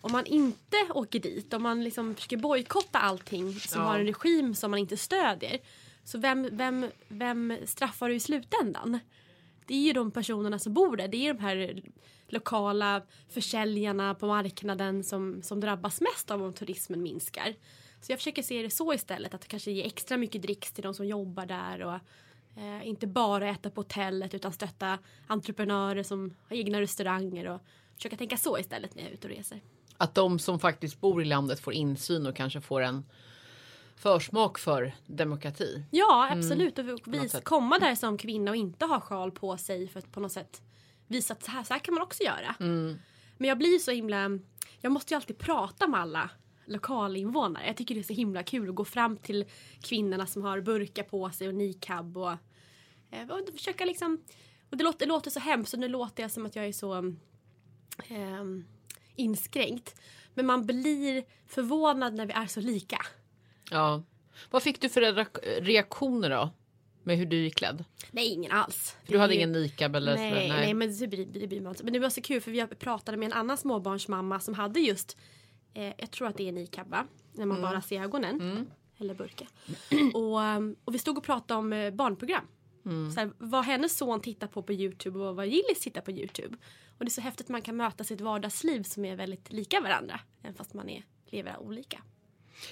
om 0.00 0.12
man 0.12 0.26
inte 0.26 0.76
åker 0.94 1.18
dit, 1.20 1.52
om 1.54 1.62
man 1.62 1.84
liksom 1.84 2.14
försöker 2.14 2.36
bojkotta 2.36 2.98
allting 2.98 3.60
som 3.60 3.80
Ja. 3.82 3.88
har 3.88 3.98
en 3.98 4.06
regim 4.06 4.54
som 4.54 4.70
man 4.70 4.80
inte 4.80 4.96
stödjer. 4.96 5.58
Så 6.04 6.18
vem, 6.18 6.48
vem, 6.52 6.90
vem 7.08 7.56
straffar 7.66 8.08
du 8.08 8.14
i 8.14 8.20
slutändan? 8.20 8.98
Det 9.68 9.74
är 9.74 9.82
ju 9.82 9.92
de 9.92 10.10
personerna 10.10 10.58
som 10.58 10.74
bor 10.74 10.96
där. 10.96 11.08
Det 11.08 11.28
är 11.28 11.34
de 11.34 11.40
här 11.40 11.82
lokala 12.28 13.02
försäljarna 13.28 14.14
på 14.14 14.26
marknaden 14.26 15.04
som, 15.04 15.42
som 15.42 15.60
drabbas 15.60 16.00
mest 16.00 16.30
av 16.30 16.42
om 16.42 16.52
turismen 16.52 17.02
minskar. 17.02 17.54
Så 18.00 18.12
jag 18.12 18.18
försöker 18.18 18.42
se 18.42 18.62
det 18.62 18.70
så 18.70 18.94
istället, 18.94 19.34
att 19.34 19.48
kanske 19.48 19.70
ge 19.70 19.86
extra 19.86 20.16
mycket 20.16 20.42
dricks 20.42 20.72
till 20.72 20.84
de 20.84 20.94
som 20.94 21.06
jobbar 21.06 21.46
där 21.46 21.82
och 21.82 21.94
eh, 22.62 22.88
inte 22.88 23.06
bara 23.06 23.50
äta 23.50 23.70
på 23.70 23.80
hotellet 23.80 24.34
utan 24.34 24.52
stötta 24.52 24.98
entreprenörer 25.26 26.02
som 26.02 26.34
har 26.48 26.56
egna 26.56 26.80
restauranger 26.80 27.48
och 27.48 27.60
försöka 27.96 28.16
tänka 28.16 28.36
så 28.36 28.58
istället 28.58 28.94
när 28.94 29.02
jag 29.02 29.10
är 29.10 29.14
ute 29.14 29.28
och 29.28 29.34
reser. 29.34 29.60
Att 29.96 30.14
de 30.14 30.38
som 30.38 30.60
faktiskt 30.60 31.00
bor 31.00 31.22
i 31.22 31.24
landet 31.24 31.60
får 31.60 31.74
insyn 31.74 32.26
och 32.26 32.36
kanske 32.36 32.60
får 32.60 32.80
en 32.80 33.04
försmak 33.98 34.58
för 34.58 34.94
demokrati. 35.06 35.84
Ja, 35.90 36.28
absolut. 36.30 36.78
Och 36.78 36.84
något 36.84 37.06
vis, 37.06 37.40
komma 37.44 37.78
där 37.78 37.94
som 37.94 38.18
kvinna 38.18 38.50
och 38.50 38.56
inte 38.56 38.84
ha 38.84 39.00
sjal 39.00 39.30
på 39.30 39.56
sig 39.56 39.88
för 39.88 39.98
att 39.98 40.12
på 40.12 40.20
något 40.20 40.32
sätt 40.32 40.62
visa 41.06 41.32
att 41.32 41.42
så 41.42 41.50
här, 41.50 41.64
så 41.64 41.74
här 41.74 41.80
kan 41.80 41.94
man 41.94 42.02
också 42.02 42.22
göra. 42.22 42.54
Men 43.36 43.48
jag 43.48 43.58
blir 43.58 43.78
så 43.78 43.90
himla... 43.90 44.38
Jag 44.80 44.92
måste 44.92 45.14
ju 45.14 45.16
alltid 45.16 45.38
prata 45.38 45.88
med 45.88 46.00
alla 46.00 46.30
lokalinvånare. 46.66 47.66
Jag 47.66 47.76
tycker 47.76 47.94
det 47.94 48.00
är 48.00 48.02
så 48.02 48.12
himla 48.12 48.42
kul 48.42 48.68
att 48.68 48.74
gå 48.74 48.84
fram 48.84 49.16
till 49.16 49.44
kvinnorna 49.82 50.26
som 50.26 50.42
har 50.42 50.60
burkar 50.60 51.02
på 51.02 51.30
sig 51.30 51.48
och 51.48 51.54
niqab 51.54 52.16
och, 52.16 52.32
eh, 53.10 53.30
och 53.30 53.54
försöka 53.56 53.84
liksom... 53.84 54.20
Och 54.70 54.76
det 54.76 54.84
låter, 54.84 54.98
det 54.98 55.06
låter 55.06 55.30
så 55.30 55.40
hemskt 55.40 55.74
och 55.74 55.80
nu 55.80 55.88
låter 55.88 56.22
jag 56.22 56.30
som 56.30 56.46
att 56.46 56.56
jag 56.56 56.66
är 56.66 56.72
så 56.72 57.14
ehm, 58.08 58.64
inskränkt. 59.16 60.00
Men 60.34 60.46
man 60.46 60.66
blir 60.66 61.24
förvånad 61.46 62.14
när 62.14 62.26
vi 62.26 62.32
är 62.32 62.46
så 62.46 62.60
lika. 62.60 62.98
Ja. 63.70 64.02
Vad 64.50 64.62
fick 64.62 64.80
du 64.80 64.88
för 64.88 65.00
re- 65.02 65.60
reaktioner 65.60 66.30
då? 66.30 66.50
Med 67.02 67.16
hur 67.18 67.26
du 67.26 67.36
gick 67.36 67.54
klädd? 67.54 67.84
Nej, 68.10 68.26
ingen 68.28 68.52
alls. 68.52 68.96
För 69.04 69.12
du 69.12 69.18
hade 69.18 69.32
är- 69.34 69.36
ingen 69.36 69.52
niqab 69.52 69.96
eller 69.96 70.14
Nej, 70.16 70.30
sådär? 70.30 70.48
nej. 70.48 70.74
men 70.74 70.98
det 71.32 71.46
blir 71.48 71.60
man. 71.60 71.74
Men 71.82 71.92
det 71.92 71.98
var 71.98 72.10
så 72.10 72.20
kul 72.22 72.40
för 72.40 72.50
vi 72.50 72.66
pratade 72.66 73.16
med 73.18 73.26
en 73.26 73.32
annan 73.32 73.56
småbarnsmamma 73.56 74.40
som 74.40 74.54
hade 74.54 74.80
just, 74.80 75.16
eh, 75.74 75.92
jag 75.98 76.10
tror 76.10 76.28
att 76.28 76.36
det 76.36 76.48
är 76.48 76.52
niqab 76.52 76.88
va? 76.90 77.06
När 77.32 77.46
man 77.46 77.62
bara 77.62 77.82
ser 77.82 78.02
ögonen. 78.02 78.66
Eller 79.00 79.14
burka. 79.14 79.46
och, 80.14 80.38
um, 80.40 80.76
och 80.84 80.94
vi 80.94 80.98
stod 80.98 81.18
och 81.18 81.24
pratade 81.24 81.58
om 81.58 81.72
eh, 81.72 81.90
barnprogram. 81.90 82.44
Så 83.14 83.20
här, 83.20 83.30
vad 83.38 83.64
hennes 83.64 83.96
son 83.98 84.20
tittar 84.20 84.46
på 84.46 84.62
på 84.62 84.72
Youtube 84.72 85.18
och 85.18 85.36
vad 85.36 85.46
Gillis 85.46 85.80
tittar 85.80 86.00
på 86.00 86.10
Youtube. 86.10 86.56
Och 86.98 87.04
det 87.04 87.08
är 87.08 87.10
så 87.10 87.20
häftigt 87.20 87.46
att 87.46 87.50
man 87.50 87.62
kan 87.62 87.76
möta 87.76 88.04
sitt 88.04 88.20
vardagsliv 88.20 88.82
som 88.82 89.04
är 89.04 89.16
väldigt 89.16 89.52
lika 89.52 89.80
varandra. 89.80 90.20
Även 90.42 90.54
fast 90.54 90.74
man 90.74 90.88
är, 90.88 91.02
lever 91.26 91.58
olika. 91.60 92.02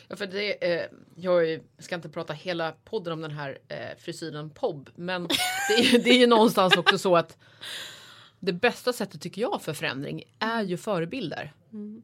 Ja, 0.08 0.16
för 0.16 0.26
det, 0.26 0.74
eh, 0.74 0.86
jag 1.16 1.60
ska 1.78 1.94
inte 1.94 2.08
prata 2.08 2.32
hela 2.32 2.72
podden 2.84 3.12
om 3.12 3.20
den 3.20 3.30
här 3.30 3.58
eh, 3.68 3.98
frisyren 3.98 4.50
POB. 4.50 4.90
Men 4.94 5.28
det 5.68 5.74
är, 5.74 5.98
det 5.98 6.10
är 6.10 6.18
ju 6.18 6.26
någonstans 6.26 6.76
också 6.76 6.98
så 6.98 7.16
att 7.16 7.36
det 8.40 8.52
bästa 8.52 8.92
sättet 8.92 9.20
tycker 9.20 9.42
jag 9.42 9.62
för 9.62 9.72
förändring 9.72 10.22
är 10.38 10.62
ju 10.62 10.76
förebilder. 10.76 11.52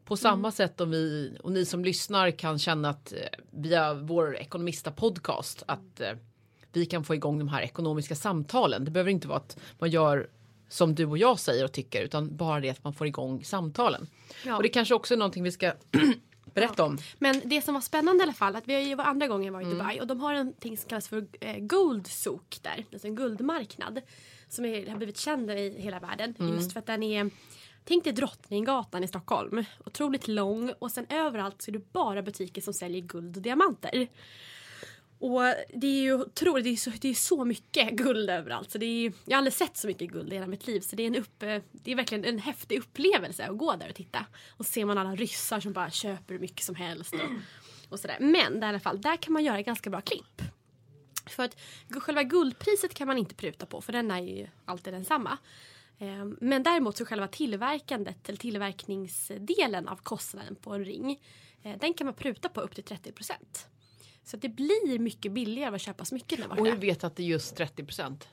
På 0.04 0.16
samma 0.16 0.50
sätt 0.50 0.80
om 0.80 0.90
vi 0.90 1.36
och 1.42 1.52
ni 1.52 1.64
som 1.64 1.84
lyssnar 1.84 2.30
kan 2.30 2.58
känna 2.58 2.88
att 2.88 3.12
eh, 3.12 3.18
via 3.50 3.94
vår 3.94 4.36
ekonomista 4.36 4.90
podcast 4.90 5.62
att 5.66 6.00
eh, 6.00 6.12
vi 6.72 6.86
kan 6.86 7.04
få 7.04 7.14
igång 7.14 7.38
de 7.38 7.48
här 7.48 7.62
ekonomiska 7.62 8.14
samtalen. 8.14 8.84
Det 8.84 8.90
behöver 8.90 9.10
inte 9.10 9.28
vara 9.28 9.38
att 9.38 9.56
man 9.78 9.90
gör 9.90 10.28
som 10.68 10.94
du 10.94 11.06
och 11.06 11.18
jag 11.18 11.38
säger 11.38 11.64
och 11.64 11.72
tycker 11.72 12.02
utan 12.02 12.36
bara 12.36 12.60
det 12.60 12.70
att 12.70 12.84
man 12.84 12.94
får 12.94 13.06
igång 13.06 13.44
samtalen. 13.44 14.06
Ja. 14.44 14.56
Och 14.56 14.62
det 14.62 14.68
kanske 14.68 14.94
också 14.94 15.14
är 15.14 15.18
någonting 15.18 15.42
vi 15.42 15.52
ska 15.52 15.72
berätta 16.44 16.84
om. 16.84 16.98
Men 17.18 17.42
det 17.44 17.62
som 17.62 17.74
var 17.74 17.80
spännande 17.80 18.22
i 18.22 18.24
alla 18.24 18.32
fall, 18.32 18.56
att 18.56 18.68
vi 18.68 18.74
har 18.74 18.80
ju 18.80 18.94
var 18.94 19.04
andra 19.04 19.26
gången 19.26 19.52
varit 19.52 19.66
i 19.66 19.70
Dubai 19.70 20.00
och 20.00 20.06
de 20.06 20.20
har 20.20 20.34
en 20.34 20.52
ting 20.52 20.76
som 20.76 20.88
kallas 20.88 21.08
för 21.08 21.26
eh, 21.40 21.58
Gold 21.58 22.06
Souk 22.06 22.58
där, 22.62 22.84
alltså 22.92 23.08
en 23.08 23.14
guldmarknad. 23.14 24.00
Som 24.48 24.64
är, 24.64 24.90
har 24.90 24.96
blivit 24.96 25.18
känd 25.18 25.50
i 25.50 25.74
hela 25.78 26.00
världen. 26.00 26.34
Just 26.38 26.72
för 26.72 26.78
att 26.78 26.86
den 26.86 27.02
är, 27.02 27.30
tänk 27.84 28.04
dig 28.04 28.12
Drottninggatan 28.12 29.04
i 29.04 29.08
Stockholm. 29.08 29.64
Otroligt 29.84 30.28
lång 30.28 30.72
och 30.78 30.90
sen 30.90 31.06
överallt 31.08 31.62
så 31.62 31.70
är 31.70 31.72
det 31.72 31.92
bara 31.92 32.22
butiker 32.22 32.62
som 32.62 32.74
säljer 32.74 33.00
guld 33.00 33.36
och 33.36 33.42
diamanter. 33.42 34.08
Och 35.22 35.42
det 35.74 35.86
är 35.86 36.02
ju 36.02 36.14
otroligt, 36.14 36.64
det 36.64 36.70
är 36.70 36.76
så, 36.76 36.90
det 37.00 37.08
är 37.08 37.14
så 37.14 37.44
mycket 37.44 37.90
guld 37.90 38.30
överallt. 38.30 38.70
Så 38.70 38.78
det 38.78 38.86
är, 38.86 39.12
jag 39.24 39.32
har 39.34 39.38
aldrig 39.38 39.52
sett 39.52 39.76
så 39.76 39.86
mycket 39.86 40.10
guld 40.10 40.32
i 40.32 40.34
hela 40.34 40.46
mitt 40.46 40.66
liv. 40.66 40.80
Så 40.80 40.96
det 40.96 41.02
är, 41.02 41.06
en 41.06 41.16
upp, 41.16 41.40
det 41.72 41.92
är 41.92 41.96
verkligen 41.96 42.24
en 42.24 42.38
häftig 42.38 42.78
upplevelse 42.78 43.46
att 43.46 43.58
gå 43.58 43.76
där 43.76 43.88
och 43.88 43.94
titta. 43.94 44.26
Och 44.56 44.66
så 44.66 44.72
ser 44.72 44.84
man 44.84 44.98
alla 44.98 45.14
ryssar 45.14 45.60
som 45.60 45.72
bara 45.72 45.90
köper 45.90 46.34
hur 46.34 46.40
mycket 46.40 46.64
som 46.64 46.74
helst. 46.74 47.14
Och, 47.14 47.30
och 47.88 48.00
sådär. 48.00 48.16
Men 48.20 48.60
där, 48.60 48.66
i 48.66 48.68
alla 48.68 48.80
fall, 48.80 49.00
där 49.00 49.16
kan 49.16 49.32
man 49.32 49.44
göra 49.44 49.62
ganska 49.62 49.90
bra 49.90 50.00
klipp. 50.00 50.42
För 51.26 51.42
att 51.42 51.56
själva 51.90 52.22
guldpriset 52.22 52.94
kan 52.94 53.06
man 53.06 53.18
inte 53.18 53.34
pruta 53.34 53.66
på 53.66 53.80
för 53.80 53.92
den 53.92 54.10
är 54.10 54.20
ju 54.20 54.46
alltid 54.64 54.92
densamma. 54.92 55.38
Ehm, 55.98 56.36
men 56.40 56.62
däremot 56.62 56.96
så 56.96 57.04
själva 57.04 57.28
tillverkandet 57.28 58.28
eller 58.28 58.38
tillverkningsdelen 58.38 59.88
av 59.88 59.96
kostnaden 59.96 60.56
på 60.56 60.72
en 60.72 60.84
ring 60.84 61.20
eh, 61.62 61.78
den 61.78 61.94
kan 61.94 62.04
man 62.04 62.14
pruta 62.14 62.48
på 62.48 62.60
upp 62.60 62.74
till 62.74 62.84
30 62.84 63.12
så 64.24 64.36
det 64.36 64.48
blir 64.48 64.98
mycket 64.98 65.32
billigare 65.32 65.74
att 65.74 65.80
köpa 65.80 66.04
smycken 66.04 66.40
där 66.40 66.50
Och 66.50 66.56
borta. 66.56 66.70
hur 66.70 66.76
vet 66.78 67.04
att 67.04 67.16
det 67.16 67.22
är 67.22 67.26
just 67.26 67.56
30 67.56 67.84
procent? 67.84 68.28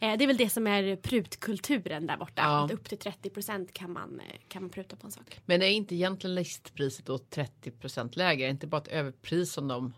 Eh, 0.00 0.16
Det 0.18 0.24
är 0.24 0.26
väl 0.26 0.36
det 0.36 0.50
som 0.50 0.66
är 0.66 0.96
prutkulturen 0.96 2.06
där 2.06 2.16
borta. 2.16 2.42
Ja. 2.42 2.64
Att 2.64 2.70
upp 2.70 2.88
till 2.88 2.98
30 2.98 3.72
kan 3.72 3.92
man, 3.92 4.20
eh, 4.20 4.36
kan 4.48 4.62
man 4.62 4.70
pruta 4.70 4.96
på 4.96 5.06
en 5.06 5.12
sak. 5.12 5.40
Men 5.46 5.62
är 5.62 5.66
inte 5.66 5.94
egentligen 5.94 6.34
listpriset 6.34 7.06
då 7.06 7.18
30 7.18 7.70
procent 7.70 8.16
lägre? 8.16 8.42
Är 8.44 8.46
det 8.46 8.50
inte 8.50 8.66
bara 8.66 8.80
ett 8.80 8.88
överpris 8.88 9.52
som 9.52 9.68
de, 9.68 9.92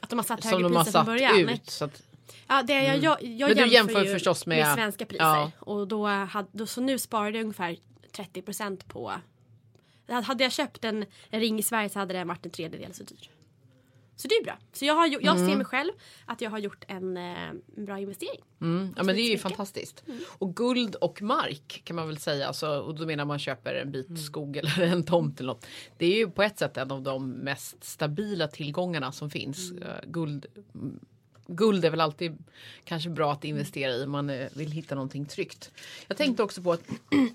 Att 0.00 0.10
de 0.10 0.18
har 0.18 0.24
satt 0.24 0.44
som 0.44 0.62
de 0.62 0.76
har 0.76 0.84
satt 0.84 1.06
början. 1.06 1.48
ut? 1.48 1.78
Att, 1.82 2.02
Ja, 2.46 2.62
det 2.62 2.72
jag, 2.72 2.96
jag, 3.02 3.22
jag 3.22 3.48
Men 3.48 3.56
du 3.56 3.62
jämför, 3.62 3.72
jämför 3.74 4.04
ju 4.04 4.12
förstås 4.12 4.46
med- 4.46 4.74
svenska 4.74 5.06
priser. 5.06 5.24
Ja. 5.24 5.50
Och 5.58 5.88
då, 5.88 6.06
hade, 6.06 6.48
då, 6.52 6.66
så 6.66 6.80
nu 6.80 6.98
sparade 6.98 7.36
jag 7.38 7.42
ungefär 7.42 7.76
30% 8.12 8.84
på... 8.88 9.12
Hade 10.08 10.44
jag 10.44 10.52
köpt 10.52 10.84
en, 10.84 11.04
en 11.30 11.40
ring 11.40 11.58
i 11.58 11.62
Sverige 11.62 11.88
så 11.88 11.98
hade 11.98 12.14
den 12.14 12.28
varit 12.28 12.44
en 12.46 12.50
tredjedel 12.52 12.94
så 12.94 13.02
dyr. 13.04 13.30
Så 14.20 14.28
det 14.28 14.34
är 14.34 14.44
bra. 14.44 14.58
Så 14.72 14.84
jag, 14.84 14.94
har, 14.94 15.06
jag 15.06 15.36
mm. 15.36 15.48
ser 15.48 15.56
mig 15.56 15.66
själv 15.66 15.92
att 16.26 16.40
jag 16.40 16.50
har 16.50 16.58
gjort 16.58 16.84
en, 16.88 17.16
eh, 17.16 17.48
en 17.76 17.84
bra 17.84 17.98
investering. 17.98 18.40
Mm. 18.60 18.94
Ja 18.96 19.02
men 19.02 19.14
det 19.14 19.22
är 19.22 19.30
ju 19.30 19.38
fantastiskt. 19.38 20.02
Mm. 20.06 20.20
Och 20.38 20.56
guld 20.56 20.94
och 20.94 21.22
mark 21.22 21.82
kan 21.84 21.96
man 21.96 22.06
väl 22.06 22.18
säga. 22.18 22.46
Alltså, 22.46 22.68
och 22.68 22.94
då 22.94 23.06
menar 23.06 23.24
man 23.24 23.38
köper 23.38 23.74
en 23.74 23.92
bit 23.92 24.08
mm. 24.08 24.22
skog 24.22 24.56
eller 24.56 24.82
en 24.82 25.04
tomt 25.04 25.40
eller 25.40 25.52
något. 25.52 25.66
Det 25.98 26.06
är 26.06 26.16
ju 26.16 26.30
på 26.30 26.42
ett 26.42 26.58
sätt 26.58 26.76
en 26.76 26.90
av 26.90 27.02
de 27.02 27.30
mest 27.30 27.84
stabila 27.84 28.48
tillgångarna 28.48 29.12
som 29.12 29.30
finns. 29.30 29.72
Uh, 29.72 29.86
guld 30.06 30.46
guld 31.46 31.84
är 31.84 31.90
väl 31.90 32.00
alltid 32.00 32.38
kanske 32.84 33.10
bra 33.10 33.32
att 33.32 33.44
investera 33.44 33.92
i 33.92 34.04
om 34.04 34.10
man 34.10 34.30
eh, 34.30 34.48
vill 34.52 34.70
hitta 34.70 34.94
någonting 34.94 35.26
tryggt. 35.26 35.70
Jag 36.06 36.16
tänkte 36.16 36.42
också 36.42 36.62
på 36.62 36.72
att 36.72 36.82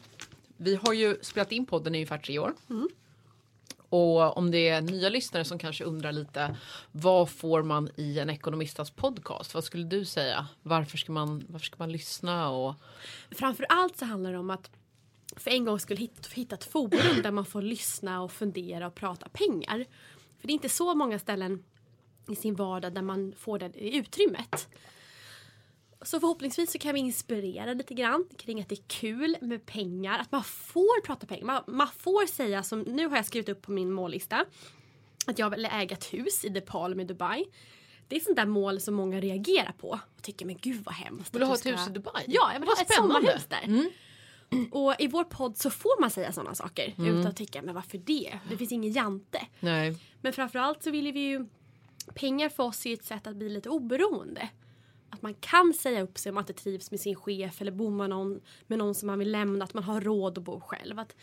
vi 0.58 0.75
har 0.75 0.94
ju 0.94 1.18
spelat 1.22 1.51
in 1.51 1.65
podden 1.65 1.96
i 1.96 1.98
ungefär 1.98 2.18
tre 2.18 2.39
år. 2.39 2.54
Mm. 2.70 2.89
Och 3.95 4.37
om 4.37 4.51
det 4.51 4.69
är 4.69 4.81
nya 4.81 5.09
lyssnare 5.09 5.45
som 5.45 5.59
kanske 5.59 5.83
undrar 5.83 6.11
lite 6.11 6.57
vad 6.91 7.29
får 7.29 7.63
man 7.63 7.89
i 7.95 8.19
en 8.19 8.29
ekonomistas 8.29 8.91
podcast? 8.91 9.53
Vad 9.53 9.63
skulle 9.63 9.83
du 9.83 10.05
säga? 10.05 10.47
Varför 10.61 10.97
ska 10.97 11.11
man, 11.11 11.45
varför 11.49 11.65
ska 11.65 11.75
man 11.79 11.91
lyssna? 11.91 12.49
Och... 12.49 12.75
Framför 13.31 13.65
allt 13.69 13.97
så 13.97 14.05
handlar 14.05 14.31
det 14.31 14.37
om 14.37 14.49
att 14.49 14.69
för 15.35 15.51
en 15.51 15.65
gång 15.65 15.79
skulle 15.79 15.99
hitta, 15.99 16.29
hitta 16.33 16.55
ett 16.55 16.63
forum 16.63 17.21
där 17.23 17.31
man 17.31 17.45
får 17.45 17.61
lyssna 17.61 18.21
och 18.21 18.31
fundera 18.31 18.87
och 18.87 18.95
prata 18.95 19.29
pengar. 19.29 19.85
För 20.39 20.47
det 20.47 20.51
är 20.51 20.55
inte 20.55 20.69
så 20.69 20.95
många 20.95 21.19
ställen 21.19 21.63
i 22.29 22.35
sin 22.35 22.55
vardag 22.55 22.93
där 22.93 23.01
man 23.01 23.33
får 23.37 23.59
det 23.59 23.71
utrymmet. 23.75 24.67
Så 26.01 26.19
förhoppningsvis 26.19 26.71
så 26.71 26.77
kan 26.79 26.93
vi 26.93 26.99
inspirera 26.99 27.73
lite 27.73 27.93
grann 27.93 28.25
kring 28.37 28.61
att 28.61 28.69
det 28.69 28.75
är 28.75 28.83
kul 28.87 29.37
med 29.41 29.65
pengar. 29.65 30.19
Att 30.19 30.31
man 30.31 30.43
får 30.43 31.01
prata 31.01 31.27
pengar. 31.27 31.45
Man, 31.45 31.63
man 31.67 31.87
får 31.87 32.27
säga 32.27 32.63
som, 32.63 32.81
nu 32.81 33.07
har 33.07 33.15
jag 33.15 33.25
skrivit 33.25 33.49
upp 33.49 33.61
på 33.61 33.71
min 33.71 33.91
mållista 33.91 34.45
att 35.27 35.39
jag 35.39 35.49
vill 35.49 35.65
äga 35.65 35.95
ett 35.95 36.13
hus 36.13 36.45
i 36.45 36.53
The 36.53 36.61
Palm 36.61 36.99
i 36.99 37.03
Dubai. 37.03 37.45
Det 38.07 38.15
är 38.15 38.19
sånt 38.19 38.35
där 38.35 38.45
mål 38.45 38.81
som 38.81 38.95
många 38.95 39.19
reagerar 39.19 39.73
på 39.77 39.99
och 40.17 40.21
tycker 40.21 40.45
men 40.45 40.57
gud 40.57 40.83
vad 40.85 40.95
hemskt. 40.95 41.33
Vill 41.33 41.39
du 41.39 41.45
ha 41.45 41.55
ett 41.55 41.65
hus 41.65 41.87
i 41.87 41.89
Dubai? 41.89 42.23
Ja, 42.27 42.53
jag 42.53 42.59
vill 42.59 42.69
ha 42.69 42.81
ett 42.81 42.93
sommarhus 42.93 43.45
där. 43.45 43.63
Mm. 43.63 43.91
Och 44.71 44.95
i 44.99 45.07
vår 45.07 45.23
podd 45.23 45.57
så 45.57 45.69
får 45.69 46.01
man 46.01 46.09
säga 46.09 46.31
sådana 46.31 46.55
saker 46.55 46.93
mm. 46.97 47.15
utan 47.15 47.27
att 47.27 47.37
tycka 47.37 47.61
men 47.61 47.75
varför 47.75 47.97
det? 47.97 48.39
Det 48.49 48.57
finns 48.57 48.71
ingen 48.71 48.91
jante. 48.91 49.47
Nej. 49.59 49.97
Men 50.21 50.33
framförallt 50.33 50.83
så 50.83 50.91
vill 50.91 51.11
vi 51.11 51.19
ju 51.19 51.45
pengar 52.13 52.49
för 52.49 52.63
oss 52.63 52.85
är 52.85 52.93
ett 52.93 53.05
sätt 53.05 53.27
att 53.27 53.35
bli 53.35 53.49
lite 53.49 53.69
oberoende. 53.69 54.49
Att 55.15 55.22
man 55.22 55.34
kan 55.34 55.74
säga 55.74 56.01
upp 56.01 56.17
sig 56.17 56.29
om 56.29 56.36
man 56.36 56.41
inte 56.41 56.53
trivs 56.53 56.91
med 56.91 57.00
sin 57.00 57.15
chef 57.15 57.62
eller 57.62 57.72
bor 57.72 57.91
man 57.91 58.10
någon, 58.10 58.41
med 58.67 58.77
någon 58.77 58.95
som 58.95 59.07
man 59.07 59.19
vill 59.19 59.31
lämna. 59.31 59.65
Att 59.65 59.74
man 59.74 59.84
har 59.84 60.01
råd 60.01 60.38
att 60.38 60.43
bo 60.43 60.60
själv. 60.60 61.00
Att, 61.00 61.15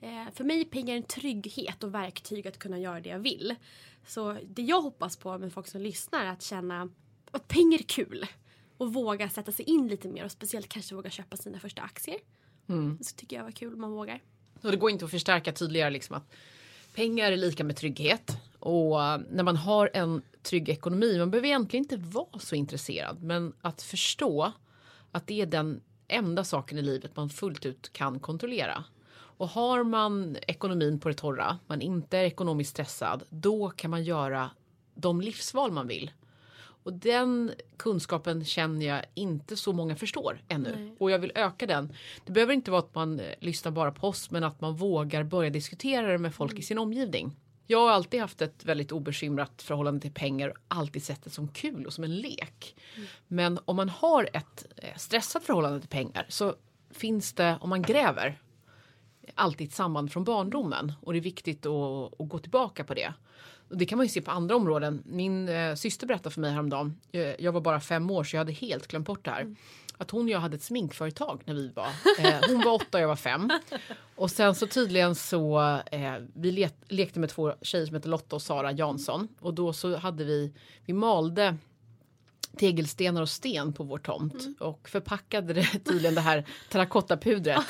eh, 0.00 0.34
för 0.34 0.44
mig 0.44 0.60
är 0.60 0.64
pengar 0.64 0.96
en 0.96 1.02
trygghet 1.02 1.84
och 1.84 1.94
verktyg 1.94 2.46
att 2.46 2.58
kunna 2.58 2.78
göra 2.78 3.00
det 3.00 3.08
jag 3.08 3.18
vill. 3.18 3.54
Så 4.06 4.36
det 4.42 4.62
jag 4.62 4.82
hoppas 4.82 5.16
på 5.16 5.38
med 5.38 5.52
folk 5.52 5.66
som 5.66 5.80
lyssnar 5.80 6.24
är 6.24 6.30
att 6.30 6.42
känna 6.42 6.88
att 7.30 7.48
pengar 7.48 7.78
är 7.78 7.82
kul. 7.82 8.26
Och 8.76 8.94
våga 8.94 9.28
sätta 9.28 9.52
sig 9.52 9.64
in 9.64 9.88
lite 9.88 10.08
mer 10.08 10.24
och 10.24 10.32
speciellt 10.32 10.68
kanske 10.68 10.94
våga 10.94 11.10
köpa 11.10 11.36
sina 11.36 11.58
första 11.58 11.82
aktier. 11.82 12.18
Mm. 12.68 12.98
Så 13.02 13.16
tycker 13.16 13.36
jag 13.36 13.44
var 13.44 13.50
kul 13.50 13.74
om 13.74 13.80
man 13.80 13.92
vågar. 13.92 14.22
Och 14.62 14.70
det 14.70 14.76
går 14.76 14.90
inte 14.90 15.04
att 15.04 15.10
förstärka 15.10 15.52
tydligare 15.52 15.90
liksom 15.90 16.16
att 16.16 16.32
pengar 16.94 17.32
är 17.32 17.36
lika 17.36 17.64
med 17.64 17.76
trygghet. 17.76 18.36
Och 18.58 18.96
när 19.30 19.42
man 19.42 19.56
har 19.56 19.90
en 19.92 20.22
trygg 20.42 20.68
ekonomi, 20.68 21.18
man 21.18 21.30
behöver 21.30 21.48
egentligen 21.48 21.84
inte 21.84 21.96
vara 21.96 22.38
så 22.38 22.54
intresserad, 22.54 23.22
men 23.22 23.52
att 23.60 23.82
förstå 23.82 24.52
att 25.12 25.26
det 25.26 25.40
är 25.40 25.46
den 25.46 25.80
enda 26.08 26.44
saken 26.44 26.78
i 26.78 26.82
livet 26.82 27.16
man 27.16 27.30
fullt 27.30 27.66
ut 27.66 27.92
kan 27.92 28.20
kontrollera. 28.20 28.84
Och 29.12 29.48
har 29.48 29.84
man 29.84 30.36
ekonomin 30.46 31.00
på 31.00 31.08
det 31.08 31.14
torra, 31.14 31.58
man 31.66 31.80
inte 31.80 32.18
är 32.18 32.24
ekonomiskt 32.24 32.70
stressad, 32.70 33.22
då 33.28 33.70
kan 33.70 33.90
man 33.90 34.04
göra 34.04 34.50
de 34.94 35.20
livsval 35.20 35.72
man 35.72 35.86
vill. 35.86 36.10
Och 36.82 36.92
den 36.92 37.52
kunskapen 37.76 38.44
känner 38.44 38.86
jag 38.86 39.04
inte 39.14 39.56
så 39.56 39.72
många 39.72 39.96
förstår 39.96 40.42
ännu. 40.48 40.74
Nej. 40.76 40.96
Och 40.98 41.10
jag 41.10 41.18
vill 41.18 41.32
öka 41.34 41.66
den. 41.66 41.92
Det 42.24 42.32
behöver 42.32 42.54
inte 42.54 42.70
vara 42.70 42.78
att 42.78 42.94
man 42.94 43.20
lyssnar 43.40 43.72
bara 43.72 43.92
på 43.92 44.08
oss 44.08 44.30
men 44.30 44.44
att 44.44 44.60
man 44.60 44.76
vågar 44.76 45.24
börja 45.24 45.50
diskutera 45.50 46.12
det 46.12 46.18
med 46.18 46.34
folk 46.34 46.52
mm. 46.52 46.60
i 46.60 46.62
sin 46.62 46.78
omgivning. 46.78 47.36
Jag 47.70 47.80
har 47.80 47.90
alltid 47.90 48.20
haft 48.20 48.42
ett 48.42 48.64
väldigt 48.64 48.92
obekymrat 48.92 49.62
förhållande 49.62 50.00
till 50.00 50.12
pengar 50.12 50.48
och 50.48 50.56
alltid 50.68 51.02
sett 51.02 51.24
det 51.24 51.30
som 51.30 51.48
kul 51.48 51.86
och 51.86 51.92
som 51.92 52.04
en 52.04 52.16
lek. 52.16 52.76
Mm. 52.96 53.08
Men 53.28 53.58
om 53.64 53.76
man 53.76 53.88
har 53.88 54.28
ett 54.32 54.66
eh, 54.76 54.96
stressat 54.96 55.44
förhållande 55.44 55.80
till 55.80 55.88
pengar 55.88 56.26
så 56.28 56.54
finns 56.90 57.32
det, 57.32 57.58
om 57.60 57.70
man 57.70 57.82
gräver, 57.82 58.40
alltid 59.34 59.68
ett 59.68 59.74
samband 59.74 60.12
från 60.12 60.24
barndomen 60.24 60.92
och 61.00 61.12
det 61.12 61.18
är 61.18 61.22
viktigt 61.22 61.66
att, 61.66 62.20
att 62.20 62.28
gå 62.28 62.38
tillbaka 62.38 62.84
på 62.84 62.94
det. 62.94 63.12
Och 63.68 63.76
det 63.76 63.86
kan 63.86 63.96
man 63.96 64.06
ju 64.06 64.10
se 64.10 64.20
på 64.20 64.30
andra 64.30 64.56
områden. 64.56 65.02
Min 65.06 65.48
eh, 65.48 65.74
syster 65.74 66.06
berättade 66.06 66.30
för 66.30 66.40
mig 66.40 66.52
häromdagen, 66.52 67.00
jag, 67.10 67.40
jag 67.40 67.52
var 67.52 67.60
bara 67.60 67.80
fem 67.80 68.10
år 68.10 68.24
så 68.24 68.36
jag 68.36 68.40
hade 68.40 68.52
helt 68.52 68.86
glömt 68.86 69.06
bort 69.06 69.24
det 69.24 69.30
här. 69.30 69.40
Mm. 69.40 69.56
Att 70.00 70.10
hon 70.10 70.22
och 70.22 70.30
jag 70.30 70.40
hade 70.40 70.56
ett 70.56 70.62
sminkföretag 70.62 71.42
när 71.44 71.54
vi 71.54 71.68
var, 71.68 71.88
eh, 72.18 72.40
hon 72.48 72.62
var 72.64 72.72
åtta 72.72 72.98
och 72.98 73.02
jag 73.02 73.08
var 73.08 73.16
fem. 73.16 73.50
Och 74.16 74.30
sen 74.30 74.54
så 74.54 74.66
tydligen 74.66 75.14
så, 75.14 75.60
eh, 75.92 76.14
vi 76.34 76.52
le 76.52 76.70
lekte 76.88 77.20
med 77.20 77.30
två 77.30 77.54
tjejer 77.62 77.86
som 77.86 77.94
heter 77.94 78.08
Lotta 78.08 78.36
och 78.36 78.42
Sara 78.42 78.72
Jansson. 78.72 79.28
Och 79.40 79.54
då 79.54 79.72
så 79.72 79.96
hade 79.96 80.24
vi, 80.24 80.52
vi 80.84 80.92
malde 80.92 81.56
tegelstenar 82.58 83.22
och 83.22 83.28
sten 83.28 83.72
på 83.72 83.84
vår 83.84 83.98
tomt 83.98 84.40
mm. 84.40 84.54
och 84.60 84.88
förpackade 84.88 85.54
det 85.54 85.66
tydligen 85.84 86.14
det 86.14 86.20
här 86.20 86.44
terrakottapudret 86.68 87.64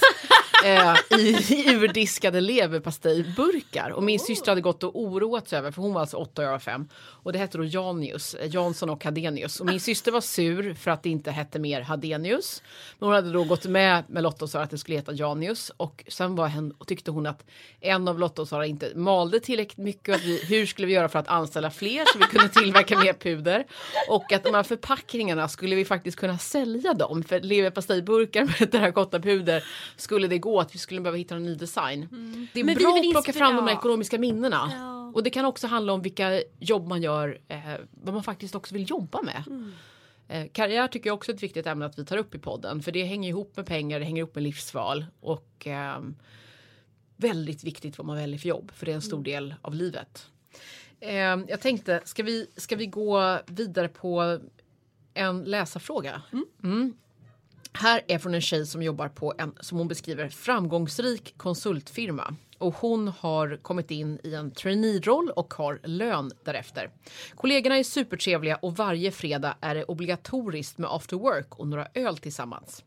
eh, 0.65 1.19
i, 1.19 1.55
i 1.55 1.75
urdiskade 1.75 2.41
leverpastejburkar. 2.41 3.91
Och 3.91 4.03
min 4.03 4.21
oh. 4.21 4.25
syster 4.25 4.51
hade 4.51 4.61
gått 4.61 4.83
och 4.83 5.01
oroat 5.01 5.49
sig 5.49 5.59
över, 5.59 5.71
för 5.71 5.83
hon 5.83 5.93
var 5.93 6.01
alltså 6.01 6.17
åtta 6.17 6.43
och 6.43 6.47
jag 6.47 6.53
var 6.53 6.59
fem. 6.59 6.89
Och 6.95 7.33
det 7.33 7.39
hette 7.39 7.59
då 7.59 7.65
Janius, 7.65 8.35
eh, 8.35 8.55
Jansson 8.55 8.91
och 8.91 9.05
Hadenius. 9.05 9.61
Och 9.61 9.67
min 9.67 9.81
syster 9.81 10.13
var 10.13 10.21
sur 10.21 10.75
för 10.75 10.91
att 10.91 11.03
det 11.03 11.11
inte 11.11 11.31
hette 11.31 11.59
mer 11.59 11.81
Hadenius. 11.81 12.63
Men 12.99 13.07
hon 13.07 13.15
hade 13.15 13.33
då 13.33 13.45
gått 13.45 13.65
med 13.65 14.05
med 14.09 14.23
Lotta 14.23 14.45
och 14.45 14.51
sa 14.51 14.61
att 14.61 14.71
det 14.71 14.79
skulle 14.79 14.97
heta 14.97 15.13
Janius. 15.13 15.73
Och 15.77 16.05
sen 16.09 16.37
var 16.37 16.47
hen, 16.47 16.75
och 16.79 16.87
tyckte 16.87 17.11
hon 17.11 17.27
att 17.27 17.45
en 17.81 18.09
av 18.09 18.19
Lotta 18.19 18.43
och 18.43 18.49
Sara 18.49 18.67
inte 18.67 18.93
malde 18.95 19.41
tillräckligt 19.41 19.79
mycket. 19.79 20.15
Att 20.15 20.25
vi, 20.25 20.45
hur 20.45 20.67
skulle 20.67 20.87
vi 20.87 20.93
göra 20.93 21.09
för 21.09 21.19
att 21.19 21.29
anställa 21.29 21.71
fler 21.71 22.05
så 22.13 22.19
vi 22.19 22.25
kunde 22.25 22.49
tillverka 22.49 22.99
mer 22.99 23.13
puder? 23.13 23.67
Och 24.09 24.33
att 24.33 24.45
de 24.45 24.55
här 24.55 24.63
förpackningarna 24.63 25.49
skulle 25.49 25.77
vi 25.77 25.85
faktiskt 25.85 26.17
kunna 26.17 26.39
sälja 26.39 26.95
dem. 26.95 27.23
För 27.23 27.41
leverpastejburkar 27.41 28.45
med 28.61 28.73
terrakottapuder 28.73 29.65
skulle 29.97 30.29
det 30.29 30.39
gå 30.39 30.50
gå 30.51 30.61
att 30.61 30.75
vi 30.75 30.79
skulle 30.79 31.01
behöva 31.01 31.19
hitta 31.19 31.37
en 31.37 31.43
ny 31.43 31.55
design. 31.55 32.09
Mm. 32.13 32.47
Det 32.53 32.61
är 32.61 32.65
Men 32.65 32.75
bra 32.75 32.97
att 32.97 33.11
plocka 33.11 33.33
fram 33.33 33.57
de 33.57 33.67
här 33.67 33.75
ekonomiska 33.75 34.19
minnena. 34.19 34.71
Ja. 34.73 35.13
Och 35.15 35.23
det 35.23 35.31
kan 35.31 35.45
också 35.45 35.67
handla 35.67 35.93
om 35.93 36.03
vilka 36.03 36.43
jobb 36.59 36.89
man 36.89 37.03
gör, 37.03 37.41
eh, 37.49 37.59
vad 37.91 38.15
man 38.15 38.23
faktiskt 38.23 38.55
också 38.55 38.75
vill 38.75 38.91
jobba 38.91 39.23
med. 39.23 39.45
Mm. 39.47 39.73
Eh, 40.29 40.47
karriär 40.53 40.89
tycker 40.89 41.11
jag 41.11 41.15
också 41.15 41.33
är 41.33 41.37
ett 41.37 41.43
viktigt 41.43 41.67
ämne 41.67 41.87
att 41.87 41.99
vi 41.99 42.05
tar 42.05 42.17
upp 42.17 42.35
i 42.35 42.39
podden. 42.39 42.83
För 42.83 42.93
det 42.93 43.05
hänger 43.05 43.29
ihop 43.29 43.57
med 43.57 43.67
pengar, 43.67 43.99
det 43.99 44.05
hänger 44.05 44.19
ihop 44.19 44.35
med 44.35 44.45
livsval. 44.45 45.07
Och 45.21 45.67
eh, 45.67 46.01
väldigt 47.17 47.65
viktigt 47.65 47.99
vad 47.99 48.07
man 48.07 48.17
väljer 48.17 48.39
för 48.39 48.49
jobb. 48.49 48.73
För 48.75 48.87
det 48.87 48.93
är 48.93 48.97
en 48.97 49.03
stor 49.03 49.17
mm. 49.17 49.25
del 49.25 49.55
av 49.63 49.75
livet. 49.75 50.27
Eh, 51.01 51.39
jag 51.49 51.61
tänkte, 51.61 52.01
ska 52.05 52.23
vi, 52.23 52.47
ska 52.57 52.77
vi 52.77 52.87
gå 52.87 53.39
vidare 53.47 53.89
på 53.89 54.41
en 55.15 55.45
läsarfråga? 55.45 56.23
Mm. 56.33 56.45
mm. 56.63 56.95
Här 57.73 58.03
är 58.07 58.19
från 58.19 58.35
en 58.35 58.41
tjej 58.41 58.67
som 58.67 58.83
jobbar 58.83 59.09
på 59.09 59.35
en, 59.39 59.55
som 59.61 59.79
hon 59.79 59.89
beskriver, 59.89 60.29
framgångsrik 60.29 61.35
konsultfirma. 61.37 62.35
Och 62.59 62.75
hon 62.75 63.09
har 63.09 63.57
kommit 63.63 63.91
in 63.91 64.19
i 64.25 64.35
en 64.35 64.51
traineeroll 64.51 65.31
och 65.31 65.55
har 65.55 65.81
lön 65.85 66.33
därefter. 66.45 66.91
Kollegorna 67.35 67.79
är 67.79 67.85
supertrevliga 67.85 68.57
och 68.57 68.77
varje 68.77 69.11
fredag 69.11 69.57
är 69.61 69.75
det 69.75 69.85
obligatoriskt 69.85 70.79
med 70.79 70.91
after 70.91 71.17
work 71.17 71.59
och 71.59 71.69
några 71.69 71.89
öl 71.95 72.19
tillsammans. 72.19 72.85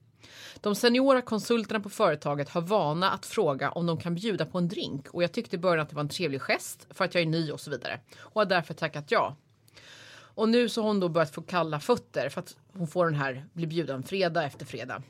De 0.61 0.75
seniora 0.75 1.21
konsulterna 1.21 1.79
på 1.79 1.89
företaget 1.89 2.49
har 2.49 2.61
vana 2.61 3.09
att 3.09 3.25
fråga 3.25 3.71
om 3.71 3.85
de 3.85 3.97
kan 3.97 4.15
bjuda 4.15 4.45
på 4.45 4.57
en 4.57 4.67
drink 4.67 5.07
och 5.09 5.23
jag 5.23 5.31
tyckte 5.31 5.55
i 5.55 5.59
början 5.59 5.83
att 5.83 5.89
det 5.89 5.95
var 5.95 6.03
en 6.03 6.09
trevlig 6.09 6.41
gest 6.41 6.87
för 6.89 7.05
att 7.05 7.15
jag 7.15 7.21
är 7.21 7.27
ny 7.27 7.51
och 7.51 7.59
så 7.59 7.71
vidare 7.71 7.99
och 8.19 8.41
har 8.41 8.45
därför 8.45 8.73
tackat 8.73 9.11
ja. 9.11 9.35
Och 10.35 10.49
nu 10.49 10.69
så 10.69 10.81
har 10.81 10.87
hon 10.87 10.99
då 10.99 11.09
börjat 11.09 11.33
få 11.33 11.41
kalla 11.41 11.79
fötter 11.79 12.29
för 12.29 12.41
att 12.41 12.55
hon 12.77 12.87
får 12.87 13.05
den 13.05 13.15
här, 13.15 13.45
blir 13.53 13.67
bjuden 13.67 14.03
fredag 14.03 14.43
efter 14.43 14.65
fredag. 14.65 15.03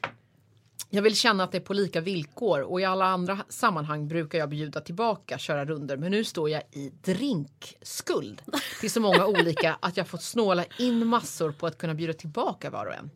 Jag 0.89 1.01
vill 1.01 1.15
känna 1.15 1.43
att 1.43 1.51
det 1.51 1.57
är 1.57 1.61
på 1.61 1.73
lika 1.73 2.01
villkor 2.01 2.61
och 2.61 2.81
i 2.81 2.85
alla 2.85 3.05
andra 3.05 3.39
sammanhang 3.49 4.07
brukar 4.07 4.39
jag 4.39 4.49
bjuda 4.49 4.81
tillbaka, 4.81 5.37
köra 5.37 5.65
runder. 5.65 5.97
Men 5.97 6.11
nu 6.11 6.23
står 6.23 6.49
jag 6.49 6.63
i 6.71 6.91
drinkskuld 7.01 8.41
till 8.79 8.91
så 8.91 8.99
många 8.99 9.27
olika 9.27 9.77
att 9.81 9.97
jag 9.97 10.07
fått 10.07 10.23
snåla 10.23 10.65
in 10.79 11.07
massor 11.07 11.51
på 11.51 11.67
att 11.67 11.77
kunna 11.77 11.93
bjuda 11.93 12.13
tillbaka 12.13 12.69
var 12.69 12.85
och 12.85 12.93
en. 12.93 13.09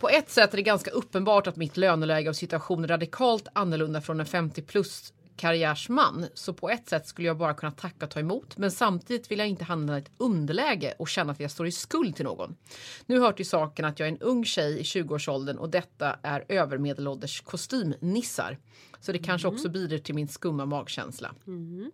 På 0.00 0.08
ett 0.08 0.30
sätt 0.30 0.52
är 0.52 0.56
det 0.56 0.62
ganska 0.62 0.90
uppenbart 0.90 1.46
att 1.46 1.56
mitt 1.56 1.76
löneläge 1.76 2.28
och 2.28 2.36
situation 2.36 2.84
är 2.84 2.88
radikalt 2.88 3.48
annorlunda 3.52 4.00
från 4.00 4.20
en 4.20 4.26
50 4.26 4.62
plus 4.62 5.12
karriärsman. 5.40 6.26
Så 6.34 6.54
på 6.54 6.70
ett 6.70 6.88
sätt 6.88 7.06
skulle 7.06 7.28
jag 7.28 7.36
bara 7.36 7.54
kunna 7.54 7.72
tacka 7.72 8.04
och 8.04 8.10
ta 8.10 8.20
emot. 8.20 8.56
Men 8.56 8.70
samtidigt 8.70 9.30
vill 9.30 9.38
jag 9.38 9.48
inte 9.48 9.64
hamna 9.64 9.98
i 9.98 10.02
ett 10.02 10.10
underläge 10.18 10.94
och 10.98 11.08
känna 11.08 11.32
att 11.32 11.40
jag 11.40 11.50
står 11.50 11.66
i 11.66 11.72
skuld 11.72 12.16
till 12.16 12.24
någon. 12.24 12.56
Nu 13.06 13.20
hör 13.20 13.32
till 13.32 13.48
saken 13.48 13.84
att 13.84 13.98
jag 13.98 14.08
är 14.08 14.12
en 14.12 14.18
ung 14.18 14.44
tjej 14.44 14.78
i 14.78 14.82
20-årsåldern 14.82 15.58
och 15.58 15.70
detta 15.70 16.18
är 16.22 16.44
övermedelålders 16.48 17.40
kostymnissar. 17.40 18.58
Så 19.00 19.12
det 19.12 19.18
kanske 19.18 19.48
mm. 19.48 19.56
också 19.56 19.68
bidrar 19.68 19.98
till 19.98 20.14
min 20.14 20.28
skumma 20.28 20.66
magkänsla. 20.66 21.34
Mm. 21.46 21.90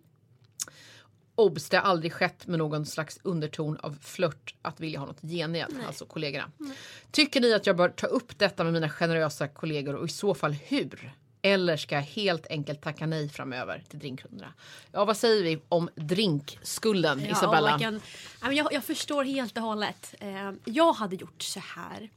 Obs, 1.35 1.69
det 1.69 1.77
har 1.77 1.83
aldrig 1.83 2.13
skett 2.13 2.47
med 2.47 2.59
någon 2.59 2.85
slags 2.85 3.19
underton 3.23 3.77
av 3.77 3.97
flört 4.01 4.55
att 4.61 4.79
vilja 4.79 4.99
ha 4.99 5.05
något 5.05 5.21
gengäld, 5.21 5.75
alltså 5.87 6.05
kollegorna. 6.05 6.51
Tycker 7.11 7.41
ni 7.41 7.53
att 7.53 7.65
jag 7.65 7.77
bör 7.77 7.89
ta 7.89 8.07
upp 8.07 8.39
detta 8.39 8.63
med 8.63 8.73
mina 8.73 8.89
generösa 8.89 9.47
kollegor 9.47 9.95
och 9.95 10.05
i 10.05 10.09
så 10.09 10.33
fall 10.33 10.53
hur? 10.53 11.13
Eller 11.41 11.77
ska 11.77 11.95
jag 11.95 12.01
helt 12.01 12.47
enkelt 12.49 12.81
tacka 12.81 13.05
nej 13.05 13.29
framöver 13.29 13.83
till 13.89 13.99
drinkrundorna? 13.99 14.53
Ja, 14.91 15.05
vad 15.05 15.17
säger 15.17 15.43
vi 15.43 15.59
om 15.69 15.89
drinkskulden, 15.95 17.19
Ja, 17.25 17.31
Isabella? 17.31 17.79
kan- 17.79 18.01
jag, 18.51 18.73
jag 18.73 18.83
förstår 18.83 19.23
helt 19.23 19.57
och 19.57 19.63
hållet. 19.63 20.15
Eh, 20.19 20.51
jag 20.65 20.93
hade 20.93 21.15
gjort 21.15 21.41
så 21.41 21.59
här. 21.59 22.09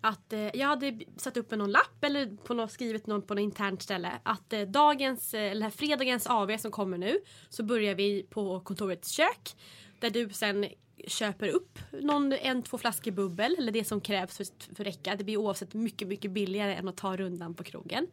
Att 0.00 0.32
eh, 0.32 0.40
jag 0.56 0.66
hade 0.68 0.98
satt 1.16 1.36
upp 1.36 1.52
en 1.52 1.58
någon 1.58 1.70
lapp 1.70 2.04
eller 2.04 2.36
på 2.44 2.54
något, 2.54 2.72
skrivit 2.72 3.06
någon 3.06 3.22
på 3.22 3.34
något 3.34 3.42
internt 3.42 3.82
ställe 3.82 4.12
att 4.22 4.52
eh, 4.52 4.60
dagens, 4.60 5.34
eller 5.34 5.70
fredagens 5.70 6.26
AV 6.26 6.56
som 6.58 6.70
kommer 6.70 6.98
nu 6.98 7.18
så 7.48 7.62
börjar 7.62 7.94
vi 7.94 8.22
på 8.30 8.60
kontorets 8.60 9.10
kök 9.10 9.56
där 10.00 10.10
du 10.10 10.30
sen 10.32 10.66
köper 11.06 11.48
upp 11.48 11.78
någon, 11.92 12.32
en, 12.32 12.62
två 12.62 12.78
flaskor 12.78 13.10
bubbel 13.10 13.54
eller 13.58 13.72
det 13.72 13.84
som 13.84 14.00
krävs 14.00 14.36
för, 14.36 14.74
för 14.74 14.84
räcka. 14.84 15.16
Det 15.16 15.24
blir 15.24 15.36
oavsett 15.36 15.74
mycket, 15.74 16.08
mycket 16.08 16.30
billigare 16.30 16.74
än 16.74 16.88
att 16.88 16.96
ta 16.96 17.16
rundan 17.16 17.54
på 17.54 17.64
krogen. 17.64 18.06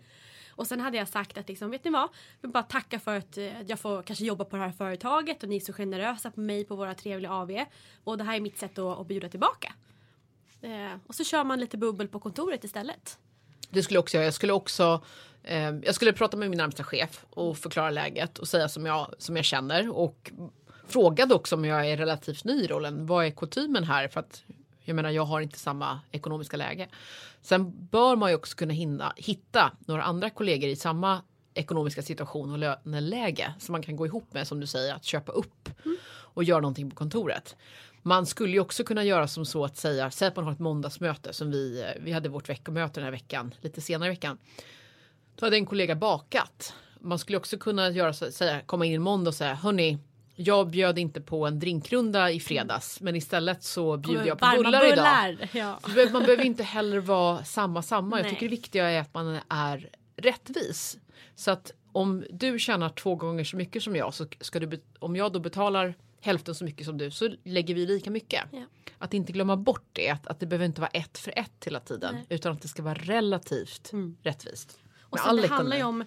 Och 0.55 0.67
sen 0.67 0.79
hade 0.79 0.97
jag 0.97 1.07
sagt 1.07 1.37
att 1.37 1.47
liksom, 1.47 1.71
vet 1.71 1.83
ni 1.83 1.91
vad? 1.91 2.01
Jag 2.01 2.09
vill 2.41 2.51
bara 2.51 2.63
tacka 2.63 2.99
för 2.99 3.17
att 3.17 3.37
eh, 3.37 3.61
jag 3.61 3.79
får 3.79 4.03
kanske 4.03 4.25
jobba 4.25 4.45
på 4.45 4.55
det 4.55 4.63
här 4.63 4.71
företaget 4.71 5.43
och 5.43 5.49
ni 5.49 5.55
är 5.55 5.59
så 5.59 5.73
generösa 5.73 6.31
på 6.31 6.39
mig 6.39 6.65
på 6.65 6.75
våra 6.75 6.93
trevliga 6.93 7.31
AV. 7.31 7.51
Och 8.03 8.17
det 8.17 8.23
här 8.23 8.35
är 8.35 8.41
mitt 8.41 8.57
sätt 8.57 8.77
att, 8.77 8.99
att 8.99 9.07
bjuda 9.07 9.29
tillbaka. 9.29 9.73
Eh, 10.61 10.99
och 11.07 11.15
så 11.15 11.23
kör 11.23 11.43
man 11.43 11.59
lite 11.59 11.77
bubbel 11.77 12.07
på 12.07 12.19
kontoret 12.19 12.63
istället. 12.63 13.17
Det 13.69 13.83
skulle 13.83 13.99
också. 13.99 14.17
Jag 14.17 14.33
skulle 14.33 14.53
också 14.53 15.03
eh, 15.43 15.75
jag 15.83 15.95
skulle 15.95 16.13
prata 16.13 16.37
med 16.37 16.49
min 16.49 16.57
närmsta 16.57 16.83
chef 16.83 17.25
och 17.29 17.57
förklara 17.57 17.89
läget 17.89 18.39
och 18.39 18.47
säga 18.47 18.69
som 18.69 18.85
jag, 18.85 19.13
som 19.17 19.35
jag 19.35 19.45
känner 19.45 19.97
och 19.97 20.31
frågade 20.87 21.33
också 21.35 21.55
om 21.55 21.65
jag 21.65 21.89
är 21.89 21.97
relativt 21.97 22.43
ny 22.43 22.63
i 22.63 22.67
rollen. 22.67 23.05
Vad 23.05 23.25
är 23.25 23.31
kutymen 23.31 23.83
här? 23.83 24.07
För 24.07 24.19
att 24.19 24.43
jag 24.85 24.95
menar, 24.95 25.09
jag 25.09 25.25
har 25.25 25.41
inte 25.41 25.59
samma 25.59 25.99
ekonomiska 26.11 26.57
läge. 26.57 26.87
Sen 27.41 27.87
bör 27.91 28.15
man 28.15 28.29
ju 28.29 28.35
också 28.35 28.57
kunna 28.57 28.73
hinna, 28.73 29.13
hitta 29.17 29.71
några 29.79 30.03
andra 30.03 30.29
kollegor 30.29 30.69
i 30.69 30.75
samma 30.75 31.21
ekonomiska 31.53 32.01
situation 32.01 32.51
och 32.51 32.57
löneläge 32.57 33.53
som 33.59 33.71
man 33.73 33.81
kan 33.83 33.95
gå 33.95 34.05
ihop 34.05 34.33
med 34.33 34.47
som 34.47 34.59
du 34.59 34.67
säger 34.67 34.93
att 34.93 35.03
köpa 35.03 35.31
upp 35.31 35.69
och 36.07 36.43
göra 36.43 36.61
någonting 36.61 36.89
på 36.89 36.95
kontoret. 36.95 37.55
Man 38.01 38.25
skulle 38.25 38.53
ju 38.53 38.59
också 38.59 38.83
kunna 38.83 39.03
göra 39.03 39.27
som 39.27 39.45
så 39.45 39.65
att 39.65 39.77
säga, 39.77 40.11
säg 40.11 40.27
att 40.27 40.35
man 40.35 40.45
har 40.45 40.51
ett 40.51 40.59
måndagsmöte 40.59 41.33
som 41.33 41.51
vi, 41.51 41.93
vi 41.99 42.11
hade 42.11 42.29
vårt 42.29 42.49
veckomöte 42.49 42.93
den 42.93 43.03
här 43.03 43.11
veckan, 43.11 43.53
lite 43.61 43.81
senare 43.81 44.09
i 44.09 44.11
veckan. 44.11 44.37
Då 45.35 45.45
hade 45.45 45.57
en 45.57 45.65
kollega 45.65 45.95
bakat. 45.95 46.73
Man 46.99 47.19
skulle 47.19 47.37
också 47.37 47.57
kunna 47.57 47.89
göra 47.89 48.13
så, 48.13 48.31
säga, 48.31 48.61
komma 48.65 48.85
in 48.85 48.93
en 48.93 49.01
måndag 49.01 49.29
och 49.29 49.35
säga, 49.35 49.55
hörni, 49.55 49.97
jag 50.35 50.69
bjöd 50.69 50.99
inte 50.99 51.21
på 51.21 51.47
en 51.47 51.59
drinkrunda 51.59 52.31
i 52.31 52.39
fredags, 52.39 53.01
men 53.01 53.15
istället 53.15 53.63
så 53.63 53.97
bjuder 53.97 54.25
jag 54.25 54.39
på 54.39 54.45
Varma 54.45 54.63
bullar, 54.63 54.85
idag. 54.93 54.95
bullar. 54.95 55.49
Ja. 55.53 55.79
Man 56.11 56.23
behöver 56.23 56.43
inte 56.45 56.63
heller 56.63 56.99
vara 56.99 57.43
samma 57.43 57.81
samma. 57.81 58.17
Jag 58.17 58.23
Nej. 58.23 58.31
tycker 58.33 58.45
det 58.45 58.49
viktiga 58.55 58.89
är 58.89 59.01
att 59.01 59.13
man 59.13 59.39
är 59.49 59.89
rättvis. 60.15 60.97
Så 61.35 61.51
att 61.51 61.71
om 61.91 62.25
du 62.29 62.59
tjänar 62.59 62.89
två 62.89 63.15
gånger 63.15 63.43
så 63.43 63.57
mycket 63.57 63.83
som 63.83 63.95
jag 63.95 64.13
så 64.13 64.27
ska 64.41 64.59
du, 64.59 64.81
om 64.99 65.15
jag 65.15 65.33
då 65.33 65.39
betalar 65.39 65.93
hälften 66.21 66.55
så 66.55 66.63
mycket 66.65 66.85
som 66.85 66.97
du 66.97 67.11
så 67.11 67.29
lägger 67.43 67.75
vi 67.75 67.85
lika 67.85 68.11
mycket. 68.11 68.43
Ja. 68.51 68.63
Att 68.97 69.13
inte 69.13 69.31
glömma 69.31 69.57
bort 69.57 69.85
det, 69.93 70.09
att, 70.09 70.27
att 70.27 70.39
det 70.39 70.45
behöver 70.45 70.65
inte 70.65 70.81
vara 70.81 70.91
ett 70.93 71.17
för 71.17 71.33
ett 71.39 71.65
hela 71.65 71.79
tiden 71.79 72.13
Nej. 72.15 72.25
utan 72.29 72.51
att 72.51 72.61
det 72.61 72.67
ska 72.67 72.83
vara 72.83 72.93
relativt 72.93 73.93
Mm. 73.93 74.17
rättvist. 74.23 74.79
Och 75.01 75.19
sen 75.19 75.35
det 75.35 75.47
handlar 75.47 75.77
ju 75.77 75.83
om 75.83 76.03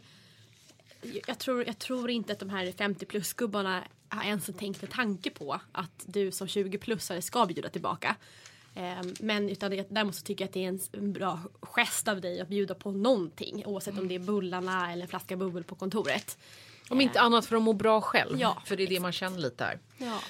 jag 1.26 1.38
tror, 1.38 1.64
jag 1.66 1.78
tror 1.78 2.10
inte 2.10 2.32
att 2.32 2.38
de 2.38 2.50
här 2.50 2.72
50 2.72 3.06
plus 3.06 3.32
gubbarna 3.32 3.84
ens 4.24 4.50
tänkt 4.58 4.82
en 4.82 4.88
tanke 4.88 5.30
på 5.30 5.60
att 5.72 6.04
du 6.06 6.30
som 6.30 6.48
20 6.48 6.78
plusare 6.78 7.22
ska 7.22 7.46
bjuda 7.46 7.68
tillbaka. 7.68 8.16
Ehm, 8.74 9.14
Men 9.20 9.48
utan 9.50 9.70
det, 9.70 9.86
däremot 9.90 10.14
så 10.14 10.22
tycker 10.24 10.44
jag 10.44 10.48
att 10.48 10.54
det 10.54 10.64
är 10.64 10.98
en, 10.98 11.12
bra 11.12 11.40
gest 11.62 12.08
av 12.08 12.20
dig 12.20 12.40
att 12.40 12.48
bjuda 12.48 12.74
på 12.74 12.92
någonting 12.92 13.66
oavsett 13.66 13.98
om 13.98 14.08
det 14.08 14.14
är 14.14 14.18
bullarna 14.18 14.92
eller 14.92 15.02
en 15.02 15.08
flaska 15.08 15.36
bubbel 15.36 15.64
på 15.64 15.74
kontoret. 15.74 16.38
Om 16.90 17.00
inte 17.00 17.20
annat 17.20 17.46
för 17.46 17.56
att 17.56 17.62
må 17.62 17.72
bra 17.72 18.00
själv. 18.00 18.40
Ja, 18.40 18.62
för 18.66 18.76
det 18.76 18.82
är 18.82 18.86
det 18.86 19.00
man 19.00 19.12
känner 19.12 19.38
lite 19.38 19.64
här. 19.64 19.78
Ja. 19.98 20.20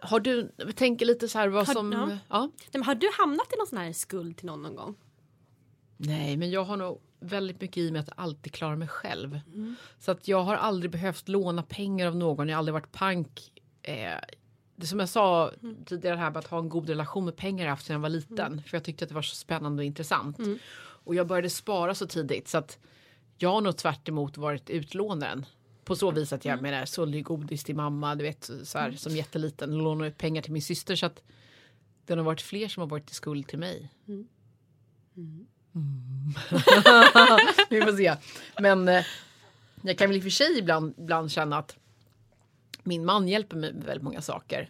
Har 0.00 0.20
du, 0.20 0.50
tänker 0.76 1.06
lite 1.06 1.28
så 1.28 1.38
här 1.38 1.48
vad 1.48 1.66
Har- 1.66 1.74
som... 1.74 1.92
ja. 1.92 2.18
ja. 2.28 2.50
Nej, 2.72 2.82
har 2.84 2.94
du 2.94 3.10
hamnat 3.18 3.52
i 3.52 3.56
någon 3.56 3.66
sån 3.66 3.78
här 3.78 3.92
skuld 3.92 4.36
till 4.36 4.46
någon 4.46 4.62
någon 4.62 4.76
gång? 4.76 4.94
Nej, 5.98 6.36
men 6.36 6.50
jag 6.50 6.64
har 6.64 6.76
nog 6.76 7.00
väldigt 7.20 7.60
mycket 7.60 7.76
i 7.76 7.90
mig 7.90 8.00
att 8.00 8.10
alltid 8.16 8.52
klara 8.52 8.76
mig 8.76 8.88
själv. 8.88 9.40
Mm. 9.46 9.74
Så 9.98 10.10
att 10.10 10.28
jag 10.28 10.42
har 10.42 10.54
aldrig 10.56 10.90
behövt 10.90 11.28
låna 11.28 11.62
pengar 11.62 12.06
av 12.06 12.16
någon. 12.16 12.48
Jag 12.48 12.54
har 12.56 12.58
aldrig 12.58 12.72
varit 12.72 12.92
pank. 12.92 13.52
Eh, 13.82 14.10
det 14.76 14.86
som 14.86 15.00
jag 15.00 15.08
sa 15.08 15.52
Mm. 15.62 15.84
tidigare 15.84 16.16
här 16.16 16.30
med 16.30 16.36
att 16.36 16.46
ha 16.46 16.58
en 16.58 16.68
god 16.68 16.88
relation 16.88 17.24
med 17.24 17.36
pengar 17.36 17.64
jag 17.64 17.70
haft 17.70 17.86
sedan 17.86 17.94
jag 17.94 18.00
var 18.00 18.08
liten. 18.08 18.52
Mm. 18.52 18.62
För 18.62 18.76
jag 18.76 18.84
tyckte 18.84 19.04
att 19.04 19.08
det 19.08 19.14
var 19.14 19.22
så 19.22 19.36
spännande 19.36 19.80
och 19.80 19.84
intressant. 19.84 20.38
Och 20.80 21.14
jag 21.14 21.26
började 21.26 21.50
spara 21.50 21.94
så 21.94 22.06
tidigt 22.06 22.48
så 22.48 22.58
att 22.58 22.78
jag 23.38 23.50
har 23.50 23.60
nog 23.60 23.76
tvärt 23.76 24.08
emot 24.08 24.36
varit 24.36 24.70
utlånaren. 24.70 25.46
På 25.84 25.96
så 25.96 26.10
vis 26.10 26.32
att 26.32 26.44
jag 26.44 26.52
Mm. 26.58 26.62
menar, 26.70 26.84
sålde 26.86 27.20
godis 27.20 27.64
till 27.64 27.76
mamma, 27.76 28.14
du 28.14 28.24
vet 28.24 28.50
så 28.64 28.78
här, 28.78 28.92
som 28.92 29.16
jätteliten. 29.16 29.78
Lånade 29.78 30.10
ut 30.10 30.18
pengar 30.18 30.42
till 30.42 30.52
min 30.52 30.62
syster. 30.62 30.96
Så 30.96 31.06
att 31.06 31.22
det 32.06 32.14
har 32.14 32.22
varit 32.22 32.40
fler 32.42 32.68
som 32.68 32.80
har 32.80 32.88
varit 32.88 33.10
i 33.10 33.14
skuld 33.14 33.46
till 33.48 33.58
mig. 33.58 33.90
Mm. 35.78 36.34
Vi 37.70 37.80
får 37.82 37.96
se. 37.96 38.14
Men 38.60 38.88
eh, 38.88 39.04
jag 39.82 39.98
kan 39.98 40.08
väl 40.08 40.16
i 40.16 40.20
och 40.20 40.22
för 40.22 40.30
sig 40.30 40.58
ibland, 40.58 40.94
ibland 40.98 41.30
känna 41.30 41.58
att 41.58 41.76
min 42.82 43.04
man 43.04 43.28
hjälper 43.28 43.56
mig 43.56 43.72
med 43.72 43.84
väldigt 43.84 44.02
många 44.04 44.22
saker. 44.22 44.68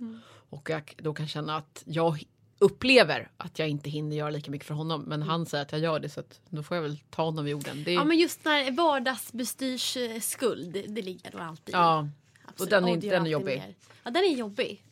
Och 0.51 0.71
jag 0.71 0.94
då 0.99 1.14
kan 1.14 1.29
känna 1.29 1.57
att 1.57 1.83
jag 1.87 2.23
upplever 2.59 3.31
att 3.37 3.59
jag 3.59 3.68
inte 3.68 3.90
hinner 3.90 4.16
göra 4.16 4.31
lika 4.31 4.51
mycket 4.51 4.66
för 4.66 4.75
honom. 4.75 5.03
Men 5.03 5.23
han 5.23 5.47
säger 5.47 5.64
att 5.64 5.73
jag 5.73 5.81
gör 5.81 6.01
det 6.01 6.09
så 6.09 6.21
att 6.21 6.40
då 6.49 6.62
får 6.62 6.77
jag 6.77 6.83
väl 6.83 6.99
ta 7.11 7.23
honom 7.25 7.47
i 7.47 7.55
orden. 7.55 7.85
Är, 7.87 7.92
Ja 7.92 8.05
men 8.05 8.18
just 8.18 8.44
när 8.44 8.71
vardagsbestyrs 8.71 9.97
eh, 9.97 10.21
skuld, 10.21 10.73
det, 10.88 11.03
ligger 11.03 11.33
nog 11.33 11.40
alltid 11.40 11.75
ja. 11.75 12.09
Absolut. 12.44 12.61
och 12.61 12.83
den 12.83 12.88
är- 12.88 13.03
gör 13.05 13.12
den 13.12 13.27
är 13.27 13.31
jobbig. 13.31 13.59
mer. 13.59 13.75
Ja 14.05 14.11
den 14.11 14.23
är 14.25 14.37
jobbig. 14.37 14.83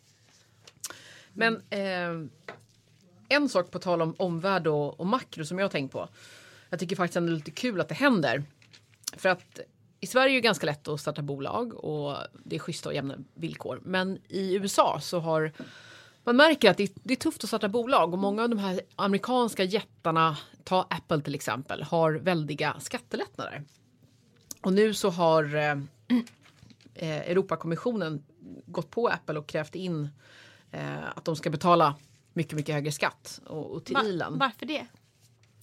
Men 1.33 1.63
eh, 1.71 2.29
en 3.29 3.49
sak 3.49 3.71
på 3.71 3.79
tal 3.79 4.03
om 4.03 4.15
omvärld 4.19 4.67
och, 4.67 5.01
och 5.01 5.07
makro 5.07 5.45
som 5.45 5.59
jag 5.59 5.65
har 5.65 5.71
tänkt 5.71 5.93
på. 5.93 6.09
Jag 6.71 6.81
tycker 6.81 6.97
faktiskt 6.97 7.17
att 7.17 7.27
det 7.27 7.33
är 7.33 7.35
lite 7.35 7.51
kul 7.51 7.81
att 7.81 7.89
det 7.89 7.95
händer. 7.95 8.43
För 9.17 9.29
att 9.29 9.61
i 10.01 10.07
Sverige 10.07 10.33
är 10.33 10.35
det 10.35 10.41
ganska 10.41 10.67
lätt 10.67 10.89
att 10.89 11.01
starta 11.01 11.23
bolag 11.23 11.75
och 11.75 12.17
det 12.45 12.57
är 12.57 12.61
schyssta 12.61 12.89
och 12.89 12.95
jämna 12.95 13.15
villkor. 13.35 13.81
Men 13.85 14.19
i 14.29 14.55
USA 14.55 14.99
så 15.01 15.19
har 15.19 15.53
man 16.25 16.37
märker 16.37 16.71
att 16.71 16.77
det, 16.77 16.93
det 16.95 17.15
är 17.15 17.17
tufft 17.17 17.45
att 17.45 17.51
starta 17.51 17.69
bolag 17.69 18.13
och 18.13 18.19
många 18.19 18.43
av 18.43 18.49
de 18.49 18.59
här 18.59 18.81
amerikanska 18.97 19.65
jättarna, 19.65 20.37
ta 20.65 20.87
Apple 20.91 21.21
till 21.21 21.35
exempel, 21.35 21.83
har 21.83 22.13
väldiga 22.13 22.77
skattelättnader. 22.81 23.65
Och 24.61 24.73
nu 24.73 24.95
så 24.95 25.11
har 25.11 25.55
eh, 25.55 25.73
eh 26.95 27.31
Europakommissionen 27.31 28.25
gått 28.67 28.91
på 28.91 29.09
Apple 29.09 29.39
och 29.39 29.47
krävt 29.47 29.75
in 29.75 30.09
eh, 30.71 31.09
att 31.15 31.25
de 31.25 31.37
ska 31.37 31.51
betala 31.51 31.95
mycket, 32.37 32.53
mycket 32.57 32.75
högre 32.75 32.93
skatt 32.93 33.41
och, 33.47 33.71
och 33.71 33.85
till 33.85 33.95
Va- 33.95 34.05
Irland. 34.05 34.39
varför 34.39 34.67
det? 34.67 34.87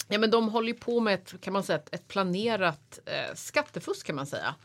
Ja, 0.07 0.17
men 0.19 0.31
de 0.31 0.49
håller 0.49 0.67
ju 0.67 0.73
på 0.73 0.99
med 0.99 1.13
ett, 1.13 1.41
kan 1.41 1.53
man 1.53 1.63
säga, 1.63 1.79
ett, 1.79 1.93
ett 1.95 2.07
planerat 2.07 2.99
eh, 3.05 3.35
skattefusk 3.35 4.05
kan 4.07 4.15
man 4.15 4.25
säga. 4.25 4.55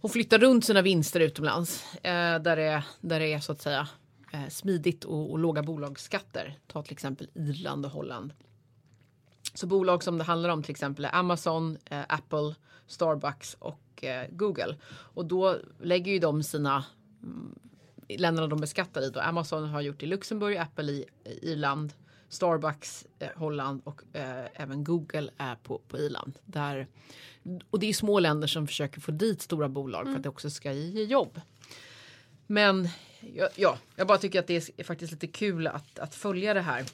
Hon 0.00 0.10
flyttar 0.10 0.38
runt 0.38 0.64
sina 0.64 0.82
vinster 0.82 1.20
utomlands 1.20 1.94
eh, 1.94 2.38
där, 2.42 2.56
det, 2.56 2.84
där 3.00 3.20
det 3.20 3.32
är 3.32 3.40
så 3.40 3.52
att 3.52 3.62
säga 3.62 3.88
eh, 4.32 4.48
smidigt 4.48 5.04
och, 5.04 5.30
och 5.30 5.38
låga 5.38 5.62
bolagsskatter. 5.62 6.58
Ta 6.66 6.82
till 6.82 6.92
exempel 6.92 7.28
Irland 7.34 7.84
och 7.86 7.92
Holland. 7.92 8.32
Så 9.54 9.66
bolag 9.66 10.02
som 10.02 10.18
det 10.18 10.24
handlar 10.24 10.48
om 10.48 10.62
till 10.62 10.70
exempel 10.70 11.04
är 11.04 11.14
Amazon, 11.14 11.78
eh, 11.90 12.02
Apple, 12.08 12.54
Starbucks 12.86 13.56
och 13.58 14.04
eh, 14.04 14.26
Google. 14.30 14.76
Och 14.88 15.26
då 15.26 15.56
lägger 15.82 16.12
ju 16.12 16.18
de 16.18 16.42
sina 16.42 16.84
mm, 17.22 17.58
länderna 18.08 18.46
de 18.46 18.60
beskattar 18.60 19.02
i. 19.02 19.10
Då. 19.10 19.20
Amazon 19.20 19.68
har 19.68 19.80
gjort 19.80 20.02
i 20.02 20.06
Luxemburg, 20.06 20.56
Apple 20.56 20.92
i, 20.92 21.04
Irland, 21.42 21.92
Starbucks, 22.28 23.06
eh, 23.18 23.28
Holland 23.36 23.80
och 23.84 24.02
eh, 24.12 24.44
även 24.54 24.84
Google 24.84 25.30
är 25.36 25.54
på, 25.54 25.80
på 25.88 25.98
Irland. 25.98 26.38
Där, 26.44 26.86
och 27.70 27.78
det 27.78 27.86
är 27.86 27.92
små 27.92 28.20
länder 28.20 28.48
som 28.48 28.66
försöker 28.66 29.00
få 29.00 29.12
dit 29.12 29.42
stora 29.42 29.68
bolag 29.68 30.06
för 30.06 30.16
att 30.16 30.22
det 30.22 30.28
också 30.28 30.50
ska 30.50 30.72
ge 30.72 31.04
jobb. 31.04 31.40
Men 32.46 32.88
ja, 33.20 33.48
ja, 33.54 33.78
jag 33.96 34.06
bara 34.06 34.18
tycker 34.18 34.40
att 34.40 34.46
det 34.46 34.70
är 34.76 34.84
faktiskt 34.84 35.12
lite 35.12 35.26
kul 35.26 35.66
att, 35.66 35.98
att 35.98 36.14
följa 36.14 36.54
det 36.54 36.60
här 36.60 36.84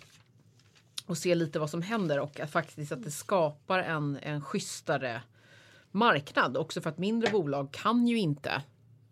och 1.07 1.19
se 1.19 1.35
lite 1.35 1.59
vad 1.59 1.71
som 1.71 1.83
händer 1.83 2.21
och 2.21 2.41
att 2.41 2.51
faktiskt 2.51 2.93
att 2.93 3.03
det 3.03 3.11
skapar 3.11 3.79
en, 3.79 4.19
en 4.23 4.43
schysstare 4.43 5.23
marknad 5.91 6.57
också 6.57 6.81
för 6.81 6.91
att 6.91 6.99
mindre 6.99 7.31
bolag 7.31 7.73
kan 7.73 8.09
ju 8.09 8.19
inte 8.19 8.63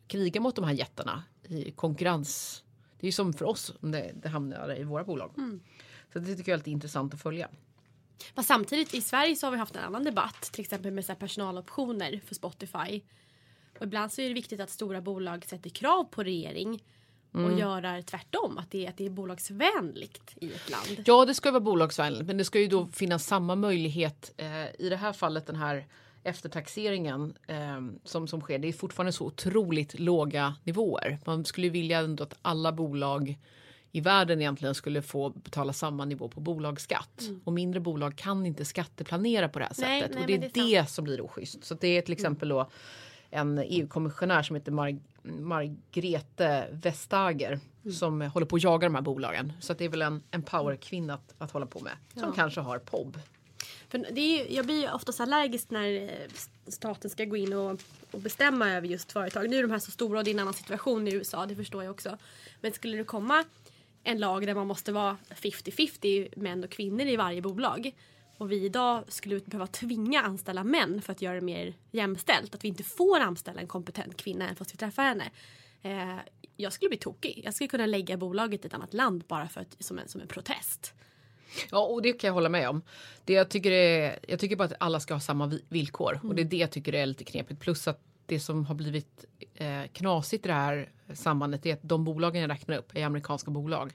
kriga 0.07 0.41
mot 0.41 0.57
de 0.57 0.65
här 0.65 0.73
jättarna 0.73 1.23
i 1.51 1.71
konkurrens. 1.71 2.63
Det 3.01 3.05
är 3.05 3.09
ju 3.09 3.13
som 3.13 3.33
för 3.33 3.45
oss 3.45 3.73
om 3.81 3.91
det, 3.91 4.13
det 4.23 4.29
hamnar 4.29 4.79
i 4.81 4.85
våra 4.85 5.05
bolag. 5.05 5.31
Så 6.13 6.19
det 6.19 6.37
tycker 6.37 6.53
jag 6.53 6.55
är 6.55 6.59
lite 6.59 6.71
intressant 6.71 7.15
att 7.15 7.23
följa. 7.23 7.49
Fast 8.35 8.49
samtidigt 8.49 8.95
i 8.95 9.01
Sverige 9.01 9.37
så 9.37 9.47
har 9.47 9.51
vi 9.53 9.59
haft 9.59 9.77
en 9.77 9.85
annan 9.85 10.05
debatt 10.05 10.43
till 10.53 10.61
exempel 10.61 10.91
med 10.93 11.05
så 11.05 11.13
här 11.13 11.19
personaloptioner 11.19 12.21
för 12.27 12.35
Spotify. 12.35 13.03
Och 13.79 13.83
ibland 13.87 14.13
så 14.13 14.21
är 14.21 14.29
det 14.29 14.35
viktigt 14.35 14.61
att 14.61 14.71
stora 14.71 15.01
bolag 15.01 15.45
sätter 15.45 15.71
krav 15.71 16.05
på 16.05 16.23
regering 16.23 16.83
och 17.33 17.41
Mm. 17.41 17.59
göra 17.59 18.03
tvärtom. 18.03 18.59
Att 18.59 18.71
det, 18.71 18.87
att 18.87 18.97
det 18.97 19.07
är 19.07 19.11
bolagsvänligt 19.11 20.33
i 20.41 20.53
ett 20.53 20.71
land. 20.71 21.03
Ja, 21.07 21.25
det 21.25 21.35
ska 21.35 21.51
vara 21.51 21.61
bolagsvänligt, 21.61 22.27
men 22.27 22.37
det 22.37 22.45
ska 22.45 22.61
ju 22.61 22.67
då 22.67 22.87
finnas 22.87 23.27
samma 23.27 23.55
möjlighet 23.55 24.33
eh, 24.37 24.67
i 24.79 24.89
det 24.89 24.97
här 24.97 25.13
fallet 25.13 25.47
den 25.47 25.57
här 25.57 25.87
eftertaxeringen 26.23 27.35
eh, 27.47 27.81
som, 28.05 28.29
som 28.29 28.41
sker. 28.41 28.59
Det 28.59 28.69
är 28.69 28.73
fortfarande 28.73 29.13
så 29.13 29.27
otroligt 29.27 29.99
låga 29.99 30.55
nivåer. 30.65 31.19
Man 31.27 31.45
skulle 31.45 31.69
vilja 31.69 31.99
ändå 31.99 32.23
att 32.25 32.35
alla 32.43 32.73
bolag 32.73 33.39
i 33.93 34.01
världen 34.01 34.41
egentligen 34.41 34.75
skulle 34.75 35.03
få 35.03 35.29
betala 35.31 35.73
samma 35.73 36.05
nivå 36.05 36.29
på 36.29 36.41
bolagsskatt. 36.41 37.23
Och 37.45 37.53
mindre 37.53 37.81
bolag 37.81 38.17
kan 38.17 38.47
inte 38.47 38.65
skatteplanera 38.65 39.49
på 39.49 39.59
det 39.59 39.65
här 39.65 39.75
Nej, 39.79 40.01
sättet. 40.01 40.15
nej, 40.15 40.21
och 40.23 40.27
det 40.41 40.47
är 40.61 40.67
det, 40.69 40.77
är 40.77 40.85
som 40.85 41.05
blir 41.05 41.21
oschysst. 41.21 41.65
Så 41.65 41.75
det 41.75 41.89
är 41.89 42.03
till 42.03 42.13
exempel 42.13 42.49
då 42.49 42.71
en 43.31 43.59
EU-kommissionär 43.59 44.43
som 44.43 44.57
heter 44.57 44.73
Mar 44.73 44.99
Margrethe 45.23 46.67
Vestager 46.73 47.61
som 47.99 48.21
håller 48.21 48.47
på 48.47 48.57
att 48.57 48.63
jaga 48.63 48.87
de 48.89 48.95
här 48.95 49.03
bolagen. 49.03 49.53
Så 49.61 49.73
att 49.73 49.79
det 49.79 49.85
är 49.85 49.89
väl 49.89 50.03
en, 50.03 50.23
en 50.31 50.43
powerkvinna 50.43 51.15
att, 51.15 51.35
att 51.39 51.51
hålla 51.51 51.67
på 51.67 51.81
med. 51.81 51.93
Som 52.15 52.23
Ja. 52.23 52.33
kanske 52.33 52.61
har 52.61 52.79
POB. 52.79 53.19
För 53.91 53.99
det 53.99 54.21
är, 54.21 54.55
jag 54.57 54.67
blir 54.67 54.81
ju 54.81 54.91
oftast 54.93 55.21
allergisk 55.21 55.71
när 55.71 56.03
eh, 56.03 56.29
staten 56.69 57.11
ska 57.11 57.25
gå 57.25 57.37
in 57.37 57.53
och, 57.53 57.81
och 58.11 58.21
bestämma 58.21 58.71
över 58.71 58.89
just 58.89 59.13
företag. 59.13 59.51
Nu 59.51 59.57
är 59.57 59.63
de 59.63 59.71
här 59.71 59.79
så 59.79 59.91
stora 59.91 60.19
och 60.19 60.25
det 60.25 60.31
är 60.31 60.35
en 60.35 60.39
annan 60.39 60.55
situation 60.55 61.09
i 61.09 61.15
USA, 61.15 61.47
det 61.47 61.57
förstår 61.57 61.85
jag 61.85 61.91
också. 61.91 62.19
Men 62.61 62.73
skulle 62.73 62.97
det 62.97 63.05
komma 63.05 63.45
en 64.03 64.19
lag 64.19 64.47
där 64.47 64.55
man 64.55 64.67
måste 64.67 64.93
vara 64.93 65.17
50-50 65.31 66.39
män 66.39 66.65
och 66.65 66.71
kvinnor 66.71 67.07
i 67.07 67.17
varje 67.17 67.43
bolag 67.43 67.93
och 68.41 68.53
vi 68.53 68.65
idag 68.65 69.05
skulle 69.09 69.41
behöva 69.41 69.67
tvinga 69.67 70.23
anställa 70.23 70.65
män 70.65 71.03
för 71.03 71.13
att 71.13 71.23
göra 71.23 71.35
det 71.35 71.41
mer 71.41 71.75
jämställt. 71.91 72.55
Att 72.55 72.65
vi 72.65 72.69
inte 72.69 72.85
får 72.85 73.21
anställa 73.21 73.61
en 73.61 73.67
kompetent 73.67 74.17
kvinna 74.17 74.49
än 74.49 74.57
fast 74.57 74.73
vi 74.73 74.77
träffar 74.77 75.03
henne. 75.03 75.31
Eh, 75.83 76.17
jag 76.57 76.73
skulle 76.73 76.89
bli 76.89 76.99
tokig. 76.99 77.41
Jag 77.45 77.55
skulle 77.55 77.69
kunna 77.69 77.87
lägga 77.87 78.17
bolaget 78.17 78.65
i 78.65 78.67
ett 78.67 78.75
annat 78.75 78.95
land 78.95 79.25
bara 79.29 79.49
för 79.49 79.61
att, 79.61 79.77
som, 79.79 79.99
en, 79.99 80.09
som 80.09 80.21
en 80.21 80.29
protest. 80.29 80.95
Ja, 81.71 81.79
och 81.79 82.03
det 82.03 82.13
kan 82.13 82.29
jag 82.29 82.35
hålla 82.35 82.49
med 82.49 82.69
om. 82.69 82.83
Det 83.25 83.33
jag, 83.33 83.49
tycker 83.49 83.71
är, 83.71 84.19
jag 84.29 84.39
tycker 84.41 84.57
bara 84.57 84.65
att 84.65 84.73
alla 84.81 85.01
ska 85.01 85.15
ha 85.15 85.21
samma 85.21 85.47
vi- 85.47 85.65
villkor. 85.69 86.21
Och 86.23 86.35
det 86.35 86.43
är 86.43 86.45
det 86.45 86.57
jag 86.57 86.71
tycker 86.71 86.95
är 86.95 87.07
lite 87.07 87.25
knepigt. 87.25 87.61
Plus 87.61 87.89
att 87.89 88.01
det 88.27 88.41
som 88.41 88.67
har 88.67 88.75
blivit 88.75 89.25
eh, 89.55 89.83
knasigt 89.93 90.45
i 90.47 90.49
det 90.49 90.55
här 90.55 90.91
sambandet 91.15 91.67
är 91.67 91.73
att 91.75 91.83
de 91.83 92.05
bolagen 92.05 92.43
jag 92.43 92.51
räknar 92.51 92.77
upp 92.77 92.97
är 92.97 93.05
amerikanska 93.05 93.51
bolag. 93.51 93.93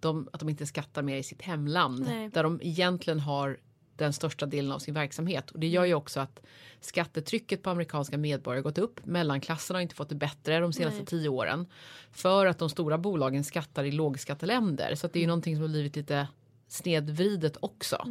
De, 0.00 0.28
att 0.32 0.40
de 0.40 0.48
inte 0.48 0.66
skattar 0.66 1.02
mer 1.02 1.16
i 1.16 1.22
sitt 1.22 1.42
hemland. 1.42 2.00
Nej. 2.08 2.28
Där 2.28 2.42
de 2.42 2.60
egentligen 2.62 3.20
har 3.20 3.58
den 3.96 4.12
största 4.12 4.46
delen 4.46 4.72
av 4.72 4.78
sin 4.78 4.94
verksamhet. 4.94 5.50
Och 5.50 5.60
det 5.60 5.66
gör 5.66 5.84
ju 5.84 5.94
också 5.94 6.20
att 6.20 6.40
skattetrycket 6.80 7.62
på 7.62 7.70
amerikanska 7.70 8.18
medborgare 8.18 8.62
gått 8.62 8.78
upp. 8.78 9.06
Mellanklasserna 9.06 9.76
har 9.76 9.82
inte 9.82 9.94
fått 9.94 10.08
det 10.08 10.14
bättre 10.14 10.60
de 10.60 10.72
senaste 10.72 10.98
Nej. 10.98 11.06
tio 11.06 11.28
åren. 11.28 11.66
För 12.12 12.46
att 12.46 12.58
de 12.58 12.70
stora 12.70 12.98
bolagen 12.98 13.44
skattar 13.44 13.84
i 13.84 13.90
lågskatteländer. 13.92 14.94
Så 14.94 15.06
det 15.06 15.18
är 15.18 15.20
ju 15.20 15.26
någonting 15.26 15.54
som 15.56 15.62
har 15.62 15.68
blivit 15.68 15.96
lite 15.96 16.28
snedvridet 16.68 17.56
också. 17.60 18.06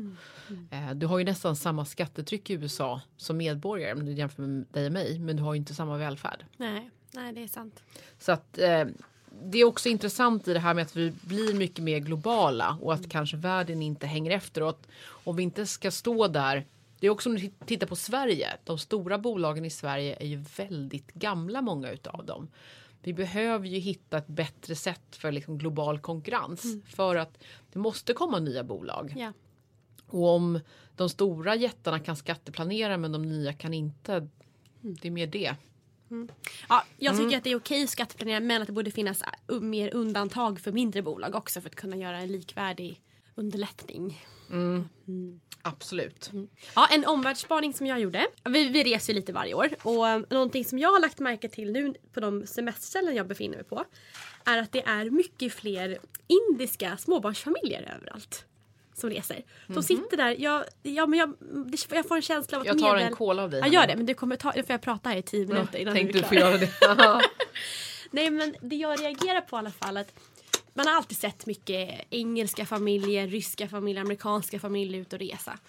Eh, 0.71 0.91
Du 0.95 1.05
har 1.05 1.17
ju 1.19 1.25
nästan 1.25 1.55
samma 1.55 1.85
skattetryck 1.85 2.49
i 2.49 2.53
USA 2.53 3.01
som 3.17 3.37
medborgare 3.37 3.93
om 3.93 4.05
du 4.05 4.11
jämför 4.13 4.43
med 4.43 4.65
dig 4.71 4.85
och 4.85 4.91
mig. 4.91 5.19
Men 5.19 5.35
du 5.35 5.43
har 5.43 5.53
ju 5.53 5.57
inte 5.57 5.73
samma 5.73 5.97
välfärd. 5.97 6.45
Nej, 6.57 6.89
nej 7.11 7.33
det 7.33 7.43
är 7.43 7.47
sant. 7.47 7.83
Så 8.19 8.31
att 8.31 8.57
eh, 8.57 8.85
det 9.43 9.57
är 9.57 9.63
också 9.63 9.89
intressant 9.89 10.47
i 10.47 10.53
det 10.53 10.59
här 10.59 10.73
med 10.73 10.81
att 10.81 10.95
vi 10.95 11.13
blir 11.21 11.53
mycket 11.53 11.83
mer 11.83 11.99
globala 11.99 12.77
och 12.81 12.93
att 12.93 13.09
kanske 13.09 13.37
världen 13.37 13.81
inte 13.81 14.07
hänger 14.07 14.31
efter. 14.31 14.63
Och 14.63 14.69
att 14.69 14.87
om 15.07 15.35
vi 15.35 15.43
inte 15.43 15.65
ska 15.65 15.91
stå 15.91 16.27
där. 16.27 16.65
Det 16.99 17.07
är 17.07 17.11
också 17.11 17.29
om 17.29 17.35
du 17.35 17.51
tittar 17.65 17.87
på 17.87 17.95
Sverige. 17.95 18.49
De 18.63 18.77
stora 18.77 19.17
bolagen 19.17 19.65
i 19.65 19.69
Sverige 19.69 20.17
är 20.19 20.25
ju 20.27 20.43
väldigt 20.57 21.13
gamla 21.13 21.61
många 21.61 21.91
utav 21.91 22.25
dem. 22.25 22.47
Vi 23.03 23.13
behöver 23.13 23.67
ju 23.67 23.77
hitta 23.79 24.17
ett 24.17 24.27
bättre 24.27 24.75
sätt 24.75 25.15
för 25.15 25.31
liksom 25.31 25.57
global 25.57 25.99
konkurrens. 25.99 26.63
För 26.85 27.15
att 27.15 27.43
det 27.73 27.79
måste 27.79 28.13
komma 28.13 28.39
nya 28.39 28.63
bolag. 28.63 29.13
Ja. 29.17 29.33
Och 30.07 30.27
om 30.35 30.59
de 30.95 31.09
stora 31.09 31.55
jättarna 31.55 31.99
kan 31.99 32.15
skatteplanera 32.15 32.97
men 32.97 33.11
de 33.11 33.21
nya 33.21 33.53
kan 33.53 33.73
inte. 33.73 34.27
Det 34.81 35.07
är 35.07 35.11
mer 35.11 35.27
det. 35.27 35.55
Ja, 36.69 36.83
jag 36.97 37.13
tycker 37.13 37.23
Mm. 37.27 37.37
att 37.37 37.43
det 37.43 37.49
är 37.51 37.55
okej 37.55 37.83
att 37.83 37.89
skatteplanera 37.89 38.39
men 38.39 38.61
att 38.61 38.67
det 38.67 38.73
borde 38.73 38.91
finnas 38.91 39.23
uh, 39.51 39.59
mer 39.59 39.95
undantag 39.95 40.59
för 40.59 40.71
mindre 40.71 41.01
bolag 41.01 41.35
också 41.35 41.61
för 41.61 41.69
att 41.69 41.75
kunna 41.75 41.95
göra 41.95 42.19
en 42.19 42.31
likvärdig 42.31 43.01
underlättning. 43.37 44.25
Absolut. 45.61 46.31
Ja, 46.75 46.87
en 46.91 47.05
omvärldsspaning 47.05 47.73
som 47.73 47.87
jag 47.87 47.99
gjorde. 47.99 48.27
Vi, 48.43 48.69
vi 48.69 48.83
reser 48.83 49.13
ju 49.13 49.19
lite 49.19 49.33
varje 49.33 49.53
år 49.53 49.69
och 49.83 50.31
någonting 50.31 50.65
som 50.65 50.79
jag 50.79 50.91
har 50.91 50.99
lagt 50.99 51.19
märke 51.19 51.49
till 51.49 51.71
nu 51.71 51.93
på 52.13 52.19
de 52.19 52.47
semesterställen 52.47 53.15
jag 53.15 53.27
befinner 53.27 53.55
mig 53.55 53.65
på 53.65 53.83
är 54.45 54.57
att 54.57 54.71
det 54.71 54.81
är 54.85 55.09
mycket 55.09 55.53
fler 55.53 55.97
indiska 56.27 56.97
småbarnsfamiljer 56.97 57.93
överallt 57.97 58.45
som 58.93 59.09
reser. 59.09 59.43
De 59.67 59.83
sitter 59.83 60.17
där, 60.17 60.35
jag, 60.39 60.65
ja, 60.83 61.07
men 61.07 61.19
jag, 61.19 61.33
jag 61.89 62.07
får 62.07 62.15
en 62.15 62.21
känsla 62.21 62.57
av 62.57 62.61
att. 62.61 62.67
Jag 62.67 62.79
tar 62.79 62.95
medel... 62.95 63.07
en 63.07 63.15
cola 63.15 63.43
av 63.43 63.49
dig. 63.49 63.59
Ja, 63.59 63.67
gör 63.67 63.87
det, 63.87 63.95
men 63.95 64.05
du 64.05 64.13
kommer 64.13 64.35
ta, 64.35 64.51
får 64.51 64.63
jag 64.67 64.81
prata 64.81 65.09
här 65.09 65.17
i 65.17 65.21
tio 65.21 65.47
minuter 65.47 65.79
innan 65.79 65.93
Tänkte 65.93 66.13
du 66.13 66.19
du 66.19 66.25
är 66.25 66.29
klar. 66.29 66.39
göra 66.39 67.17
det. 67.17 67.21
Nej 68.11 68.29
men 68.29 68.55
det 68.61 68.75
jag 68.75 69.01
reagerar 69.01 69.41
på 69.41 69.55
i 69.55 69.59
alla 69.59 69.71
fall 69.71 69.97
att 69.97 70.13
man 70.77 70.87
har 70.87 70.93
alltid 70.93 71.17
sett 71.17 71.45
mycket 71.45 72.05
engelska 72.09 72.65
familjer, 72.65 73.27
ryska 73.27 73.67
familjer, 73.69 74.01
amerikanska 74.01 74.59
familjer 74.59 75.01
ut 75.01 75.13
och 75.13 75.19
resa. 75.19 75.59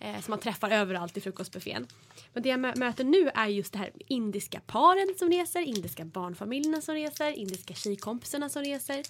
Eh, 0.00 0.20
som 0.20 0.32
man 0.32 0.38
träffar 0.38 0.70
överallt 0.70 1.16
i 1.16 1.20
frukostbuffén. 1.20 1.86
Men 2.32 2.42
det 2.42 2.48
jag 2.48 2.60
mö- 2.60 2.78
möter 2.78 3.04
nu 3.04 3.30
är 3.34 3.46
just 3.46 3.72
det 3.72 3.78
här 3.78 3.90
indiska 4.06 4.60
paren 4.66 5.14
som 5.18 5.30
reser, 5.30 5.60
indiska 5.60 6.04
barnfamiljerna 6.04 6.80
som 6.80 6.94
reser, 6.94 7.30
indiska 7.32 7.74
tjejkompisarna 7.74 8.48
som 8.48 8.62
reser. 8.62 9.02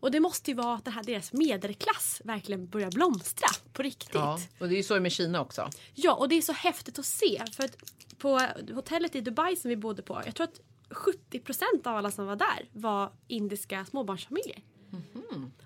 Och 0.00 0.10
det 0.10 0.20
måste 0.20 0.50
ju 0.50 0.54
vara 0.56 0.74
att 0.74 0.84
det 0.84 0.90
här, 0.90 1.02
deras 1.02 1.32
medelklass 1.32 2.20
verkligen 2.24 2.66
börjar 2.68 2.90
blomstra 2.90 3.48
på 3.72 3.82
riktigt. 3.82 4.14
ja, 4.14 4.40
och 4.58 4.68
det 4.68 4.74
är 4.74 4.76
ju 4.76 4.82
så 4.82 5.00
med 5.00 5.12
Kina 5.12 5.40
också. 5.40 5.70
Ja, 5.94 6.14
och 6.14 6.28
det 6.28 6.34
är 6.34 6.42
så 6.42 6.52
häftigt 6.52 6.98
att 6.98 7.06
se. 7.06 7.42
För 7.52 7.64
att 7.64 7.76
på 8.18 8.40
hotellet 8.74 9.14
i 9.14 9.20
Dubai 9.20 9.56
som 9.56 9.68
vi 9.68 9.76
bodde 9.76 10.02
på, 10.02 10.22
jag 10.26 10.34
tror 10.34 10.44
att 10.44 10.60
70% 10.90 11.62
av 11.84 11.96
alla 11.96 12.10
som 12.10 12.26
var 12.26 12.36
där 12.36 12.68
var 12.72 13.12
indiska 13.28 13.84
småbarnsfamiljer. 13.84 14.58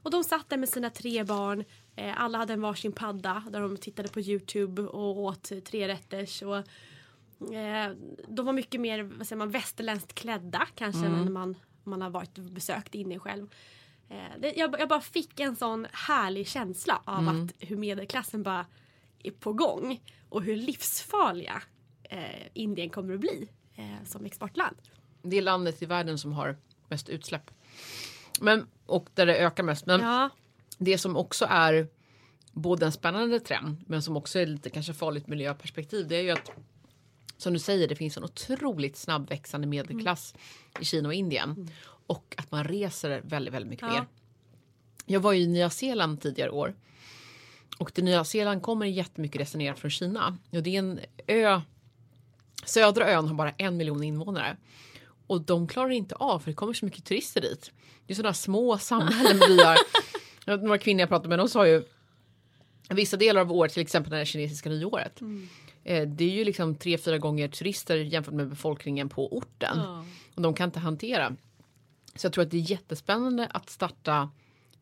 Och 0.02 0.11
de 0.11 0.24
satt 0.24 0.50
där 0.50 0.56
med 0.56 0.68
sina 0.68 0.90
tre 0.90 1.24
barn. 1.24 1.64
Eh, 1.96 2.22
alla 2.22 2.38
hade 2.38 2.52
en 2.52 2.61
varsin 2.61 2.92
padda 2.92 3.44
där 3.50 3.61
de 3.61 3.76
tittade 3.76 4.08
på 4.08 4.20
Youtube 4.20 4.82
och 4.82 5.18
åt 5.18 5.64
tre 5.64 5.88
rätters. 5.88 6.42
Och, 6.42 6.56
eh, 7.54 7.92
de 8.28 8.46
var 8.46 8.52
mycket 8.52 8.80
mer 8.80 9.02
vad 9.02 9.26
säger 9.26 9.38
man, 9.38 9.50
västerländskt 9.50 10.14
klädda 10.14 10.66
kanske 10.74 11.06
än 11.06 11.24
när 11.24 11.30
man, 11.30 11.56
man 11.85 12.02
har 12.02 12.11
varit 12.11 12.38
besökt 12.38 12.94
Indien 12.94 13.20
själv. 13.20 13.54
Eh, 14.08 14.40
det, 14.40 14.52
jag, 14.56 14.74
jag 14.78 14.88
bara 14.88 15.00
fick 15.00 15.40
en 15.40 15.56
sån 15.56 15.87
härlig 15.92 16.48
känsla 16.48 17.02
av 17.04 17.28
att 17.28 17.52
hur 17.58 17.76
medelklassen 17.76 18.42
bara 18.42 18.66
är 19.22 19.30
på 19.30 19.52
gång 19.52 20.00
och 20.28 20.42
hur 20.42 20.56
livsfarliga 20.56 21.62
eh, 22.02 22.46
Indien 22.54 22.90
kommer 22.90 23.14
att 23.14 23.20
bli 23.20 23.48
som 24.04 24.24
exportland. 24.24 24.76
Det 25.22 25.37
är 25.38 25.42
landet 25.42 25.82
i 25.82 25.87
världen 25.87 26.18
som 26.18 26.32
har 26.32 26.56
mest 26.88 27.08
utsläpp. 27.08 27.50
Men, 28.40 28.66
och 28.92 29.09
där 29.14 29.26
det 29.26 29.37
ökar 29.37 29.62
mest. 29.62 29.87
Men 29.87 30.00
Ja, 30.00 30.31
det 30.78 30.98
som 30.98 31.16
också 31.16 31.46
är 31.50 31.88
både 32.52 32.87
en 32.87 32.92
spännande 32.92 33.40
trend 33.40 33.85
men 33.87 34.02
som 34.02 34.16
också 34.16 34.38
är 34.38 34.46
lite 34.46 34.70
kanske 34.70 34.94
farligt 34.94 35.26
miljöperspektiv. 35.26 36.09
Det 36.09 36.16
är 36.16 36.22
ju 36.22 36.31
att 36.31 36.50
som 37.37 37.52
du 37.52 37.59
säger, 37.59 37.88
det 37.88 37.96
finns 37.96 38.16
en 38.16 38.24
otroligt 38.24 38.96
snabbväxande 38.96 39.66
medelklass 39.66 40.35
i 40.81 40.85
Kina 40.85 41.09
och 41.09 41.14
Indien. 41.14 41.70
Och 42.07 42.35
att 42.38 42.50
man 42.50 42.64
reser 42.64 43.20
väldigt, 43.24 43.55
väldigt 43.55 43.70
mycket 43.70 43.87
Ja. 43.87 43.92
mer. 43.92 44.05
Jag 45.07 45.20
var 45.20 45.33
ju 45.33 45.40
i 45.40 45.46
Nya 45.46 45.70
Zeeland 45.70 46.20
tidigare 46.20 46.50
år. 46.50 46.74
Och 47.78 47.94
till 47.94 48.05
Nya 48.05 48.24
Zeeland 48.24 48.62
kommer 48.62 48.87
jättemycket 48.87 49.40
resenärer 49.40 49.74
från 49.74 49.90
Kina. 49.90 50.38
Och 50.50 50.62
det 50.62 50.74
är 50.76 50.78
en 50.78 51.00
ö. 51.26 51.61
Södra 52.64 53.11
ön 53.11 53.28
har 53.28 53.35
bara 53.35 53.50
en 53.50 53.76
miljon 53.76 54.02
invånare. 54.02 54.57
Och 55.33 55.40
de 55.40 55.68
klarar 55.68 55.90
inte 55.90 56.14
av 56.14 56.38
för 56.38 56.51
det 56.51 56.55
kommer 56.55 56.73
så 56.73 56.85
mycket 56.85 57.05
turister 57.05 57.40
dit. 57.40 57.73
Det 58.07 58.12
är 58.12 58.14
sådana 58.14 58.35
små 58.35 58.79
samhällen 58.79 59.38
byar. 59.38 59.79
Några 60.57 60.79
kvinnor 60.79 61.01
jag 61.01 61.09
pratade 61.09 61.29
med 61.29 61.38
de 61.38 61.49
sa 61.49 61.66
ju 61.66 61.85
vissa 62.90 63.16
delar 63.16 63.40
av 63.40 63.53
året, 63.53 63.73
till 63.73 63.83
exempel 63.83 64.12
det 64.12 64.27
kinesiska 64.27 64.68
nyåret. 64.68 65.21
Eh, 65.85 66.09
det 66.09 66.25
är 66.25 66.31
ju 66.31 66.45
liksom 66.45 66.75
tre, 66.75 66.99
fyra 66.99 67.18
gånger 67.18 67.49
turister 67.49 67.97
jämfört 67.97 68.35
med 68.35 68.49
befolkningen 68.49 69.09
på 69.09 69.37
orten. 69.37 69.79
Och 70.35 70.42
de 70.42 70.55
kan 70.55 70.68
inte 70.68 70.81
hantera. 70.81 71.37
Så 72.14 72.27
jag 72.27 72.33
tror 72.33 72.45
att 72.45 72.51
det 72.51 72.57
är 72.57 72.71
jättespännande 72.71 73.47
att 73.47 73.71
starta 73.71 74.31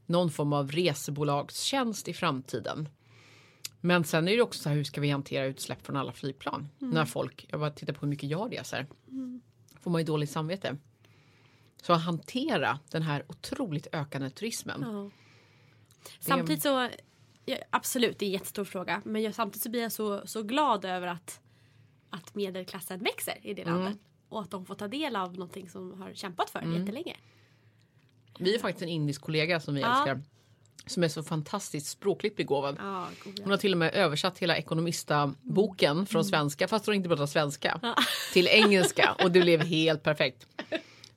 någon 0.06 0.30
form 0.30 0.52
av 0.52 0.70
resebolagstjänst 0.72 2.08
i 2.08 2.12
framtiden. 2.12 2.88
Men 3.80 4.04
sen 4.04 4.28
är 4.28 4.36
det 4.36 4.42
också 4.42 4.62
så 4.62 4.68
här, 4.68 4.76
hur 4.76 4.84
ska 4.84 5.00
vi 5.00 5.10
hantera 5.10 5.44
utsläpp 5.44 5.86
från 5.86 5.96
alla 5.96 6.12
flygplan? 6.12 6.68
När 6.78 7.04
folk, 7.04 7.46
jag 7.50 7.60
bara 7.60 7.70
tittar 7.70 7.92
på 7.92 8.00
hur 8.00 8.08
mycket 8.08 8.30
jag 8.30 8.52
reser. 8.52 8.86
Får 9.80 9.90
man 9.90 10.00
ju 10.00 10.04
dåligt 10.04 10.30
samvete. 10.30 10.76
Så 11.82 11.92
att 11.92 12.02
hantera 12.04 12.78
den 12.90 13.02
här 13.02 13.24
otroligt 13.28 13.86
ökande 13.92 14.30
turismen. 14.30 14.80
Ja. 14.82 15.10
Samtidigt 16.20 16.62
så, 16.62 16.88
ja, 17.44 17.56
absolut 17.70 18.18
det 18.18 18.24
är 18.24 18.26
en 18.26 18.32
jättestor 18.32 18.64
fråga. 18.64 19.02
Men 19.04 19.22
jag, 19.22 19.34
samtidigt 19.34 19.62
så 19.62 19.70
blir 19.70 19.82
jag 19.82 19.92
så, 19.92 20.26
så 20.26 20.42
glad 20.42 20.84
över 20.84 21.06
att, 21.06 21.40
att 22.10 22.34
medelklassen 22.34 23.00
växer 23.00 23.38
i 23.42 23.54
det 23.54 23.64
landet. 23.64 23.98
och 24.28 24.40
att 24.42 24.50
de 24.50 24.66
får 24.66 24.74
ta 24.74 24.88
del 24.88 25.16
av 25.16 25.32
någonting 25.32 25.68
som 25.70 26.00
har 26.02 26.12
kämpat 26.14 26.50
för 26.50 26.58
Mm. 26.58 26.80
jättelänge. 26.80 27.16
Vi 28.38 28.52
har 28.52 28.58
faktiskt 28.58 28.82
en 28.82 28.88
indisk 28.88 29.22
kollega 29.22 29.60
som 29.60 29.74
vi 29.74 29.80
Ja. 29.80 29.96
älskar. 29.98 30.22
Som 30.86 31.04
är 31.04 31.08
så 31.08 31.22
fantastiskt 31.22 31.86
språkligt 31.86 32.36
begåvad. 32.36 32.76
Goda. 33.24 33.42
Hon 33.42 33.50
har 33.50 33.58
till 33.58 33.72
och 33.72 33.78
med 33.78 33.94
översatt 33.94 34.38
hela 34.38 34.56
Ekonomista-boken 34.56 36.06
från 36.06 36.24
svenska, 36.24 36.68
fast 36.68 36.86
hon 36.86 36.94
inte 36.94 37.08
pratar 37.08 37.26
svenska, 37.26 37.80
Mm. 37.82 37.94
Ja. 37.96 38.02
till 38.32 38.48
engelska 38.48 39.16
och 39.24 39.30
det 39.30 39.40
blev 39.40 39.60
helt 39.60 40.02
perfekt. 40.02 40.46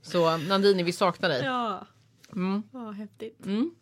Så 0.01 0.37
Nandini, 0.37 0.83
vi 0.83 0.91
saknar 0.91 1.29
dig. 1.29 1.43
Ja. 1.43 1.87
Mm. 2.35 2.63
Ja, 2.73 2.91
häftigt. 2.91 3.45
Mm. 3.45 3.75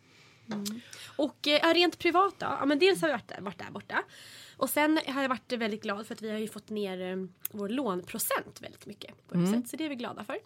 Och 1.16 1.48
eh, 1.48 1.74
rent 1.74 2.00
privat 2.00 2.34
då? 2.38 2.46
Ja, 2.46 2.66
men 2.66 2.80
dels 2.80 3.02
har 3.02 3.08
vi 3.08 3.12
varit 3.14 3.28
där, 3.28 3.42
varit 3.42 3.60
där 3.60 3.72
borta. 3.72 4.04
Och 4.58 4.70
sen 4.70 5.00
har 5.08 5.22
jag 5.22 5.30
varit 5.30 5.52
väldigt 5.52 5.84
glad 5.84 6.08
för 6.08 6.14
att 6.16 6.22
vi 6.22 6.32
har 6.32 6.38
ju 6.38 6.48
fått 6.48 6.70
ner 6.70 7.12
eh, 7.12 7.26
vår 7.52 7.70
lånprocent 7.70 8.62
väldigt 8.62 8.86
mycket. 8.86 9.28
På 9.28 9.36
mm. 9.36 9.54
sätt, 9.54 9.70
så 9.70 9.78
det 9.78 9.86
är 9.86 9.90
vi 9.90 9.96
glada 9.96 10.24
för. 10.24 10.38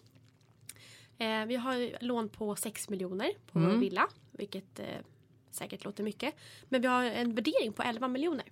Eh, 1.18 1.46
vi 1.46 1.56
har 1.56 2.04
lån 2.04 2.28
på 2.28 2.56
6 2.56 2.88
miljoner 2.88 3.30
på 3.52 3.58
vår 3.58 3.76
villa. 3.76 4.08
Vilket 4.32 4.78
eh, 4.78 4.86
säkert 5.56 5.84
låter 5.84 6.04
mycket. 6.04 6.34
Men 6.68 6.80
vi 6.80 6.88
har 6.88 7.04
en 7.04 7.34
värdering 7.34 7.72
på 7.72 7.82
11 7.82 8.08
miljoner. 8.08 8.44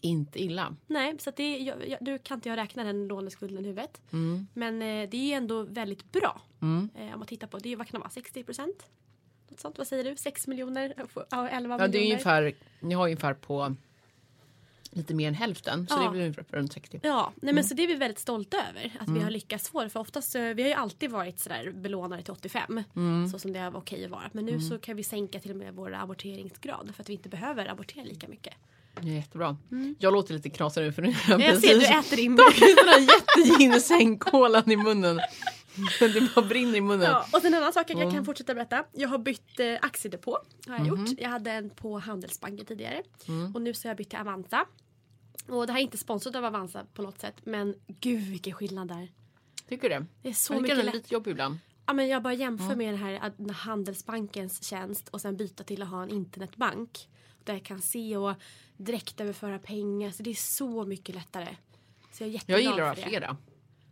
Inte 0.00 0.42
illa. 0.42 0.76
Nej, 0.86 1.14
så 1.18 1.30
det, 1.36 1.58
jag, 1.58 1.88
jag, 1.88 1.98
du 2.00 2.18
kan 2.18 2.38
inte 2.38 2.48
jag 2.48 2.56
räkna 2.56 2.84
den 2.84 3.08
låneskulden 3.08 3.64
i 3.64 3.68
huvudet. 3.68 4.00
Mm. 4.12 4.46
Men 4.54 4.82
eh, 4.82 5.08
det 5.10 5.32
är 5.32 5.36
ändå 5.36 5.62
väldigt 5.62 6.12
bra. 6.12 6.42
Mm. 6.62 6.88
Eh, 6.98 7.12
om 7.12 7.18
man 7.18 7.26
tittar 7.28 7.46
på, 7.46 7.58
det 7.58 7.72
är 7.72 7.76
vad 7.76 7.86
kan 7.86 7.98
det 7.98 8.02
vara, 8.02 8.10
60 8.10 8.44
procent? 8.44 8.86
Något 9.48 9.60
sånt, 9.60 9.78
vad 9.78 9.86
säger 9.86 10.04
du? 10.04 10.16
6 10.16 10.46
miljoner 10.46 10.94
av 11.30 11.46
11 11.46 11.74
Ja, 11.74 11.78
det 11.78 11.84
är 11.84 11.88
miljoner? 11.88 12.10
ungefär, 12.12 12.54
ni 12.80 12.94
har 12.94 13.04
ungefär 13.04 13.34
på 13.34 13.74
lite 14.94 15.14
mer 15.14 15.28
än 15.28 15.34
hälften, 15.34 15.86
så 15.88 15.94
Ja. 15.94 16.02
det 16.04 16.10
blir 16.10 16.20
ungefär 16.20 16.44
runt 16.50 16.72
60. 16.72 17.00
Ja, 17.02 17.32
nej 17.36 17.42
Mm. 17.42 17.54
men 17.54 17.64
så 17.64 17.74
det 17.74 17.82
är 17.82 17.86
vi 17.86 17.94
väldigt 17.94 18.18
stolta 18.18 18.56
över 18.70 18.96
att 19.00 19.08
vi 19.08 19.20
har 19.20 19.30
lyckats 19.30 19.68
få 19.68 19.82
det. 19.82 19.88
För 19.90 20.00
oftast, 20.00 20.34
eh, 20.34 20.42
vi 20.42 20.62
har 20.62 20.68
ju 20.68 20.74
alltid 20.74 21.10
varit 21.10 21.40
sådär 21.40 21.72
belånade 21.72 22.22
till 22.22 22.32
85. 22.32 22.82
Mm. 22.96 23.28
Så 23.28 23.38
som 23.38 23.52
det 23.52 23.70
var 23.70 23.80
okej 23.80 24.04
att 24.04 24.10
vara. 24.10 24.30
Men 24.32 24.44
nu 24.46 24.60
så 24.60 24.78
kan 24.78 24.96
vi 24.96 25.04
sänka 25.04 25.40
till 25.40 25.50
och 25.50 25.56
med 25.56 25.74
vår 25.74 25.94
amorteringsgrad. 25.94 26.92
För 26.96 27.02
att 27.02 27.08
vi 27.08 27.12
inte 27.12 27.28
behöver 27.28 27.66
amortera 27.66 28.04
lika 28.04 28.28
mycket. 28.28 28.54
Det 29.00 29.08
är 29.08 29.14
jättebra. 29.14 29.56
Jag 29.98 30.12
låter 30.12 30.34
lite 30.34 30.50
knasig 30.50 30.80
nu 30.82 30.92
för 30.92 31.02
nu 31.02 31.08
har 31.08 31.16
jag 31.28 31.34
Mm. 31.40 31.46
Jag 31.46 31.60
ser, 31.62 31.68
du 31.74 31.80
precis 31.80 32.12
äter 32.12 32.18
in 32.20 32.36
jätteginsengkolan 33.36 34.70
i 34.70 34.76
munnen. 34.76 35.20
Det 36.00 36.34
bara 36.34 36.44
brinner 36.44 36.76
i 36.76 36.80
munnen. 36.80 37.06
Ja, 37.10 37.26
och 37.32 37.40
sen 37.42 37.54
en 37.54 37.60
annan 37.60 37.72
sak 37.72 37.90
jag 37.90 38.00
Mm. 38.00 38.14
kan 38.14 38.24
fortsätta 38.24 38.54
berätta. 38.54 38.84
Jag 38.92 39.08
har 39.08 39.18
bytt 39.18 39.60
eh, 39.60 39.74
aktiedepå. 39.82 40.38
Har 40.66 40.74
jag, 40.74 40.80
Mhm. 40.80 41.06
gjort. 41.06 41.18
jag 41.20 41.28
hade 41.28 41.50
en 41.50 41.70
på 41.70 41.98
Handelsbanken 41.98 42.66
tidigare. 42.66 43.02
Mm. 43.28 43.54
Och 43.54 43.62
nu 43.62 43.74
så 43.74 43.86
har 43.88 43.90
jag 43.90 43.96
bytt 43.96 44.10
till 44.10 44.18
Avanza. 44.18 44.64
Och 45.48 45.66
det 45.66 45.72
här 45.72 45.80
är 45.80 45.84
inte 45.84 45.98
sponsrat 45.98 46.36
av 46.36 46.44
Avanza 46.44 46.86
på 46.94 47.02
något 47.02 47.20
sätt. 47.20 47.34
Men 47.44 47.74
gud 47.86 48.22
vilken 48.22 48.52
skillnad 48.52 48.88
där. 48.88 49.08
Tycker 49.68 49.88
du 49.90 50.06
det? 50.22 50.28
Är 50.28 50.32
så 50.32 50.54
jag 50.54 50.62
mycket 50.62 50.84
lätt. 50.84 50.94
lite 50.94 51.14
jobbig 51.14 51.30
ibland. 51.30 51.58
Ja, 51.86 51.92
men 51.92 52.08
jag 52.08 52.22
bara 52.22 52.34
jämför 52.34 52.76
med 52.76 52.88
den 52.88 52.98
här 52.98 53.52
Handelsbankens 53.52 54.64
tjänst 54.64 55.08
och 55.08 55.20
sen 55.20 55.36
byta 55.36 55.64
till 55.64 55.82
att 55.82 55.88
ha 55.88 56.02
en 56.02 56.10
internetbank. 56.10 57.08
Där 57.44 57.52
jag 57.52 57.62
kan 57.62 57.80
se 57.80 58.16
och 58.16 58.34
direkt 58.76 59.20
överföra 59.20 59.58
pengar. 59.58 60.10
Så 60.10 60.22
det 60.22 60.30
är 60.30 60.34
så 60.34 60.84
mycket 60.84 61.14
lättare. 61.14 61.56
Så 62.12 62.22
jag 62.22 62.34
är 62.34 62.42
Jag 62.46 62.60
gillar 62.60 62.80
att 62.80 62.98
ha 62.98 63.06
flera. 63.08 63.36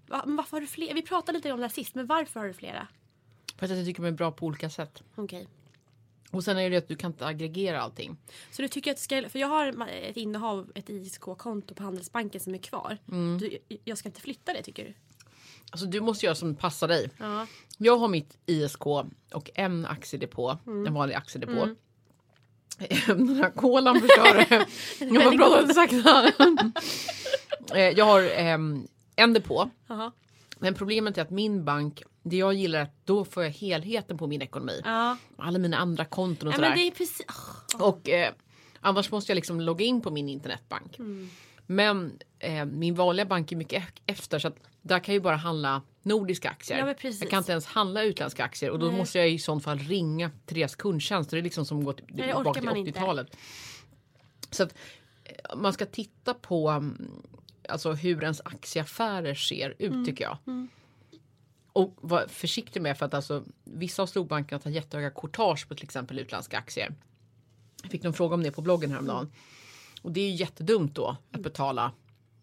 Va, 0.07 0.23
men 0.27 0.37
varför 0.37 0.57
har 0.57 0.61
du 0.61 0.67
fler? 0.67 0.95
Vi 0.95 1.03
pratade 1.03 1.39
lite 1.39 1.53
om 1.53 1.61
det 1.61 1.67
här 1.67 1.73
sist, 1.73 1.95
men 1.95 2.07
varför 2.07 2.41
har 2.41 2.47
du 2.47 2.53
flera? 2.53 2.89
För 3.57 3.67
att 3.67 3.77
jag 3.77 3.87
tycker 3.87 4.03
de 4.03 4.09
är 4.09 4.13
bra 4.13 4.33
på 4.33 4.47
olika 4.47 4.71
sätt. 4.71 5.03
Okej. 5.15 5.49
Och 6.33 6.45
sen 6.45 6.59
är 6.59 6.71
det 6.71 6.77
att 6.77 6.89
du 6.89 6.97
kan 6.97 7.11
inte 7.11 7.27
aggregera 7.27 7.81
allting. 7.81 8.17
Så 8.51 8.63
du 8.63 8.69
tycker 8.69 8.93
att 8.93 8.99
ska, 8.99 9.29
för 9.29 9.39
jag 9.39 9.49
har 9.49 9.89
ett 9.89 10.17
innehav, 10.17 10.73
ett 10.75 10.91
ISK-konto 10.91 11.75
på 11.75 11.83
Handelsbanken 11.83 12.41
som 12.41 12.55
är 12.55 12.59
kvar. 12.59 12.99
Mm. 13.09 13.39
Du, 13.39 13.59
jag 13.85 13.99
ska 13.99 14.09
inte 14.09 14.21
flytta 14.21 14.53
det 14.53 14.63
tycker 14.63 14.85
du? 14.85 14.95
Alltså 15.71 15.87
du 15.87 16.01
måste 16.01 16.27
göra 16.27 16.35
som 16.35 16.55
passar 16.55 16.89
dig. 16.89 17.11
Ja. 17.19 17.47
Jag 17.79 17.97
har 17.97 18.09
mitt 18.09 18.39
ISK 18.47 18.87
och 18.87 19.51
en 19.55 19.87
aktiedepå, 19.87 20.59
en 20.67 20.95
vanlig 20.95 21.15
aktiedepå. 21.15 21.69
Den 23.07 23.29
här 23.29 23.51
kolan 23.51 24.01
förstör 24.01 24.35
det. 24.35 24.67
Jag 25.15 25.39
god. 25.39 25.61
lite 25.63 25.75
sakta. 25.75 26.33
Eh, 27.75 27.81
jag 27.81 28.05
har 28.05 28.23
ehm, 28.23 28.87
en 29.17 29.33
depå. 29.33 29.71
Jaha. 29.87 30.13
Men 30.59 30.75
problemet 30.75 31.19
är 31.19 31.23
att 31.23 31.31
min 31.31 31.65
bank, 31.65 32.03
det 32.23 32.37
jag 32.37 32.55
gillar 32.55 32.79
är 32.79 32.83
att 32.83 32.97
då 33.07 33.25
får 33.25 33.43
jag 33.43 33.51
helheten 33.51 34.19
på 34.19 34.27
min 34.27 34.43
ekonomi. 34.43 34.81
Ja. 34.85 35.17
Alla 35.37 35.59
mina 35.59 35.77
andra 35.77 36.05
konton 36.05 36.49
och 36.49 36.55
ja 36.55 36.57
sådär. 36.57 36.91
precis... 36.91 37.23
åh. 37.75 37.89
Och 37.89 38.09
eh, 38.09 38.33
annars 38.81 39.11
måste 39.11 39.33
jag 39.33 39.37
liksom 39.37 39.61
logga 39.61 39.85
in 39.85 40.01
på 40.01 40.11
min 40.11 40.29
internetbank. 40.29 40.99
Mm. 40.99 41.31
Men 41.67 42.19
eh, 42.39 42.65
min 42.65 42.95
vanliga 42.95 43.27
bank 43.27 43.53
är 43.53 43.57
mycket 43.57 43.83
e- 43.83 44.03
efter 44.07 44.39
så 44.39 44.49
att 44.49 44.57
där 44.83 44.99
kan 44.99 45.13
jag 45.15 45.21
ju 45.21 45.23
bara 45.25 45.37
handla 45.37 45.83
nordiska 46.03 46.51
aktier. 46.51 46.79
Ja, 46.79 46.95
jag 47.21 47.31
kan 47.31 47.39
inte 47.39 47.53
ens 47.53 47.67
handla 47.67 48.03
utländska 48.03 48.45
aktier 48.45 48.71
och 48.71 48.79
då 48.79 48.87
Nej. 48.87 48.97
måste 48.97 49.19
jag 49.19 49.31
i 49.31 49.39
sånt 49.39 49.65
fall 49.65 49.79
ringa 49.79 50.31
till 50.47 50.57
deras 50.57 50.77
kundtjänst. 50.77 51.31
Det 51.31 51.39
är 51.39 51.43
liksom 51.43 51.65
som 51.65 51.79
att 51.79 51.85
gå 51.85 51.93
tillbaka 51.93 52.53
till 52.61 52.65
man 52.65 52.77
inte. 52.77 53.01
80-talet. 53.01 53.37
Så 54.51 54.63
att 54.63 54.75
eh, 55.25 55.57
man 55.57 55.73
ska 55.73 55.87
titta 55.87 56.35
på 56.35 56.69
mm, 56.69 57.11
alltså 57.69 57.93
hur 57.93 58.23
ens 58.23 58.41
aktieaffärer 58.45 59.35
ser 59.35 59.75
ut 59.79 59.93
Mm. 59.93 60.05
tycker 60.05 60.25
jag. 60.25 60.39
Och 61.73 61.95
var 62.01 62.27
försiktig 62.29 62.83
med 62.83 62.99
för 62.99 63.07
att 63.07 63.15
alltså 63.15 63.45
vissa 63.65 64.03
av 64.03 64.07
storbankerna 64.07 64.59
tar 64.59 64.71
jättehöga 64.71 65.11
courtage 65.11 65.69
på 65.69 65.75
till 65.75 65.85
exempel 65.85 66.19
utländska 66.19 66.59
aktier. 66.59 66.95
Jag 67.83 67.91
fick 67.91 68.03
någon 68.03 68.13
fråga 68.13 68.35
om 68.35 68.43
det 68.43 68.51
på 68.51 68.63
bloggen 68.63 68.91
häromdagen. 68.91 69.31
Och 70.03 70.13
det 70.13 70.21
är 70.21 70.31
ju 70.31 70.35
jättedumt 70.35 70.95
då 70.95 71.17
att 71.31 71.41
betala 71.41 71.93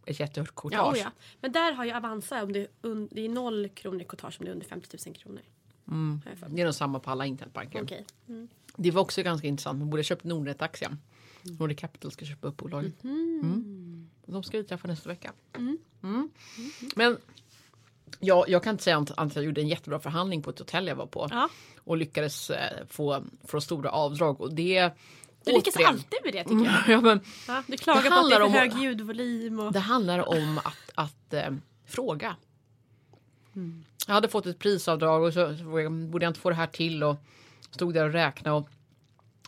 ett 0.05 0.19
jättehögt 0.19 0.51
Ja, 0.55 0.61
courtage. 0.61 0.93
oh 0.93 0.99
ja. 0.99 1.11
Men 1.41 1.51
där 1.51 1.71
har 1.71 1.85
ju 1.85 1.91
Avanza, 1.91 2.43
om 2.43 2.53
det, 2.53 2.59
är 2.59 3.15
det 3.15 3.25
är 3.25 3.29
noll 3.29 3.69
kronor 3.69 4.01
i 4.01 4.05
courtage 4.05 4.35
om 4.39 4.45
det 4.45 4.51
är 4.51 4.53
under 4.53 4.67
50 4.67 4.97
000 5.05 5.15
kronor. 5.15 5.41
Mm. 5.87 6.21
Det 6.47 6.61
är 6.61 6.65
nog 6.65 6.75
samma 6.75 6.99
på 6.99 7.09
alla 7.11 7.25
internetbanker. 7.25 7.83
Okej. 7.83 8.05
Mm. 8.27 8.47
Det 8.75 8.91
var 8.91 9.01
också 9.01 9.23
ganska 9.23 9.47
intressant. 9.47 9.79
Man 9.79 9.89
borde 9.89 9.99
ha 9.99 10.03
köpt 10.03 10.23
Nordnet-aktien. 10.23 10.97
Nordic 11.41 11.79
Capital 11.79 12.11
ska 12.11 12.25
köpa 12.25 12.47
upp 12.47 12.57
bolaget. 12.57 13.03
Mm. 13.03 14.09
De 14.25 14.43
ska 14.43 14.57
vi 14.57 14.63
träffa 14.63 14.87
nästa 14.87 15.09
vecka. 15.09 15.33
Mm. 15.57 15.77
Men 16.95 17.17
ja, 18.19 18.45
jag 18.47 18.63
kan 18.63 18.71
inte 18.71 18.83
säga 18.83 18.95
annat 18.95 19.09
än 19.17 19.27
att 19.27 19.35
jag 19.35 19.45
gjorde 19.45 19.61
en 19.61 19.67
jättebra 19.67 19.99
förhandling 19.99 20.41
på 20.41 20.49
ett 20.49 20.59
hotell 20.59 20.87
jag 20.87 20.95
var 20.95 21.05
på. 21.05 21.27
Ja. 21.31 21.49
Och 21.83 21.97
lyckades 21.97 22.49
eh, 22.49 22.85
få, 22.89 23.23
få 23.47 23.61
stora 23.61 23.89
avdrag. 23.91 24.41
Och 24.41 24.53
det 24.53 24.91
Du 25.45 25.51
lyckas 25.51 25.75
återigen- 25.75 25.87
alltid 25.87 26.19
med 26.23 26.33
det 26.33 26.43
tycker 26.43 26.65
jag. 26.65 26.87
Ja, 26.97 27.01
men 27.01 27.19
Ja, 27.47 27.63
du 27.67 27.77
klagar 27.77 28.01
på 28.09 28.15
att 28.15 28.29
det 28.29 28.35
är 28.35 28.39
för 28.39 28.45
om- 28.45 28.53
hög 28.53 28.73
ljudvolym. 28.77 29.59
Och... 29.59 29.73
Det 29.73 29.79
handlar 29.79 30.29
om 30.29 30.57
att, 30.63 30.91
att 30.95 31.33
eh, 31.33 31.49
fråga. 31.87 32.35
Jag 34.07 34.13
hade 34.13 34.27
fått 34.27 34.45
ett 34.45 34.59
prisavdrag 34.59 35.23
och 35.23 35.33
så, 35.33 35.57
så 35.57 35.63
borde 35.89 36.25
jag 36.25 36.29
inte 36.29 36.39
få 36.39 36.49
det 36.49 36.55
här 36.55 36.67
till 36.67 37.03
och 37.03 37.15
stod 37.71 37.93
där 37.93 38.05
och 38.05 38.11
räknade 38.13 38.57
och 38.57 38.69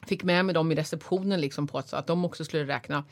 fick 0.07 0.23
med 0.23 0.45
mig 0.45 0.53
dem 0.55 0.71
i 0.71 0.75
receptionen 0.75 1.41
liksom 1.41 1.67
på 1.67 1.77
att, 1.77 1.93
att 1.93 2.07
de 2.07 2.25
också 2.25 2.45
skulle 2.45 2.63
räkna. 2.67 3.03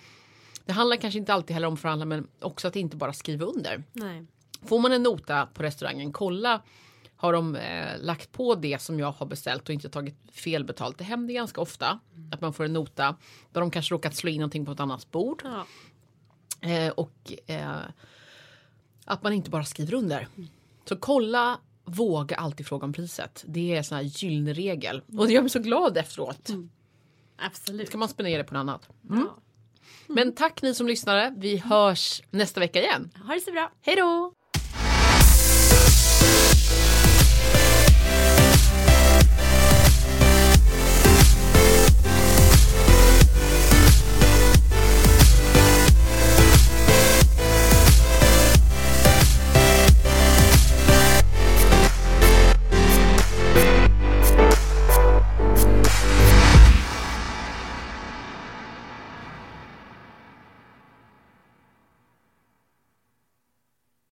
Det 0.65 0.73
handlar 0.73 0.97
kanske 0.97 1.17
inte 1.19 1.33
alltid 1.33 1.53
heller 1.53 1.67
om 1.67 1.77
förhandla 1.77 2.05
men 2.05 2.27
också 2.39 2.67
att 2.67 2.75
inte 2.75 2.97
bara 2.97 3.13
skriva 3.13 3.45
under. 3.45 3.83
Nej. 3.93 4.25
Får 4.65 4.79
man 4.79 4.93
en 4.93 5.03
nota 5.03 5.47
på 5.53 5.63
restaurangen, 5.63 6.11
kolla 6.11 6.61
har 7.19 7.33
de 7.33 7.55
eh, 7.55 8.01
lagt 8.01 8.31
på 8.31 8.55
det 8.55 8.81
som 8.81 8.99
jag 8.99 9.11
har 9.11 9.25
beställt 9.25 9.69
och 9.69 9.73
inte 9.73 9.89
tagit 9.89 10.15
fel 10.31 10.63
betalt. 10.63 10.97
Det 10.97 11.03
händer 11.03 11.33
ganska 11.33 11.61
ofta 11.61 11.99
att 12.31 12.41
man 12.41 12.53
får 12.53 12.63
en 12.63 12.73
nota 12.73 13.15
där 13.51 13.61
de 13.61 13.71
kanske 13.71 13.93
råkat 13.93 14.15
slå 14.15 14.29
in 14.29 14.37
någonting 14.37 14.65
på 14.65 14.71
ett 14.71 14.79
annat 14.79 15.11
bord. 15.11 15.41
Ja. 15.43 15.65
Eh, 16.69 16.91
och 16.91 17.33
eh, 17.47 17.77
att 19.05 19.23
man 19.23 19.33
inte 19.33 19.49
bara 19.49 19.63
skriver 19.63 19.93
under. 19.93 20.27
Så 20.85 20.95
kolla, 20.95 21.59
våga 21.83 22.35
alltid 22.35 22.67
fråga 22.67 22.85
om 22.85 22.93
priset. 22.93 23.43
Det 23.47 23.73
är 23.73 23.77
en 23.77 23.83
sån 23.83 23.95
här 23.95 24.03
gyllene 24.03 24.53
regel. 24.53 25.01
Och 25.17 25.31
jag 25.31 25.43
blir 25.43 25.49
så 25.49 25.59
glad 25.59 25.97
efteråt. 25.97 26.49
Absolut. 27.37 27.87
Ska 27.87 27.97
man 27.97 28.09
spendera 28.09 28.37
det 28.37 28.43
på 28.43 28.53
något 28.53 28.61
annat. 28.61 28.89
Mm. 29.09 29.27
Ja. 29.27 29.37
Men 30.07 30.35
tack 30.35 30.61
ni 30.61 30.73
som 30.73 30.87
lyssnade. 30.87 31.33
Vi 31.37 31.57
hörs 31.57 32.21
nästa 32.29 32.59
vecka 32.59 32.81
igen. 32.81 33.11
Ha 33.27 33.33
det 33.33 33.39
så 33.41 33.51
bra. 33.51 33.71
Hej 33.81 33.95
då! 33.95 34.33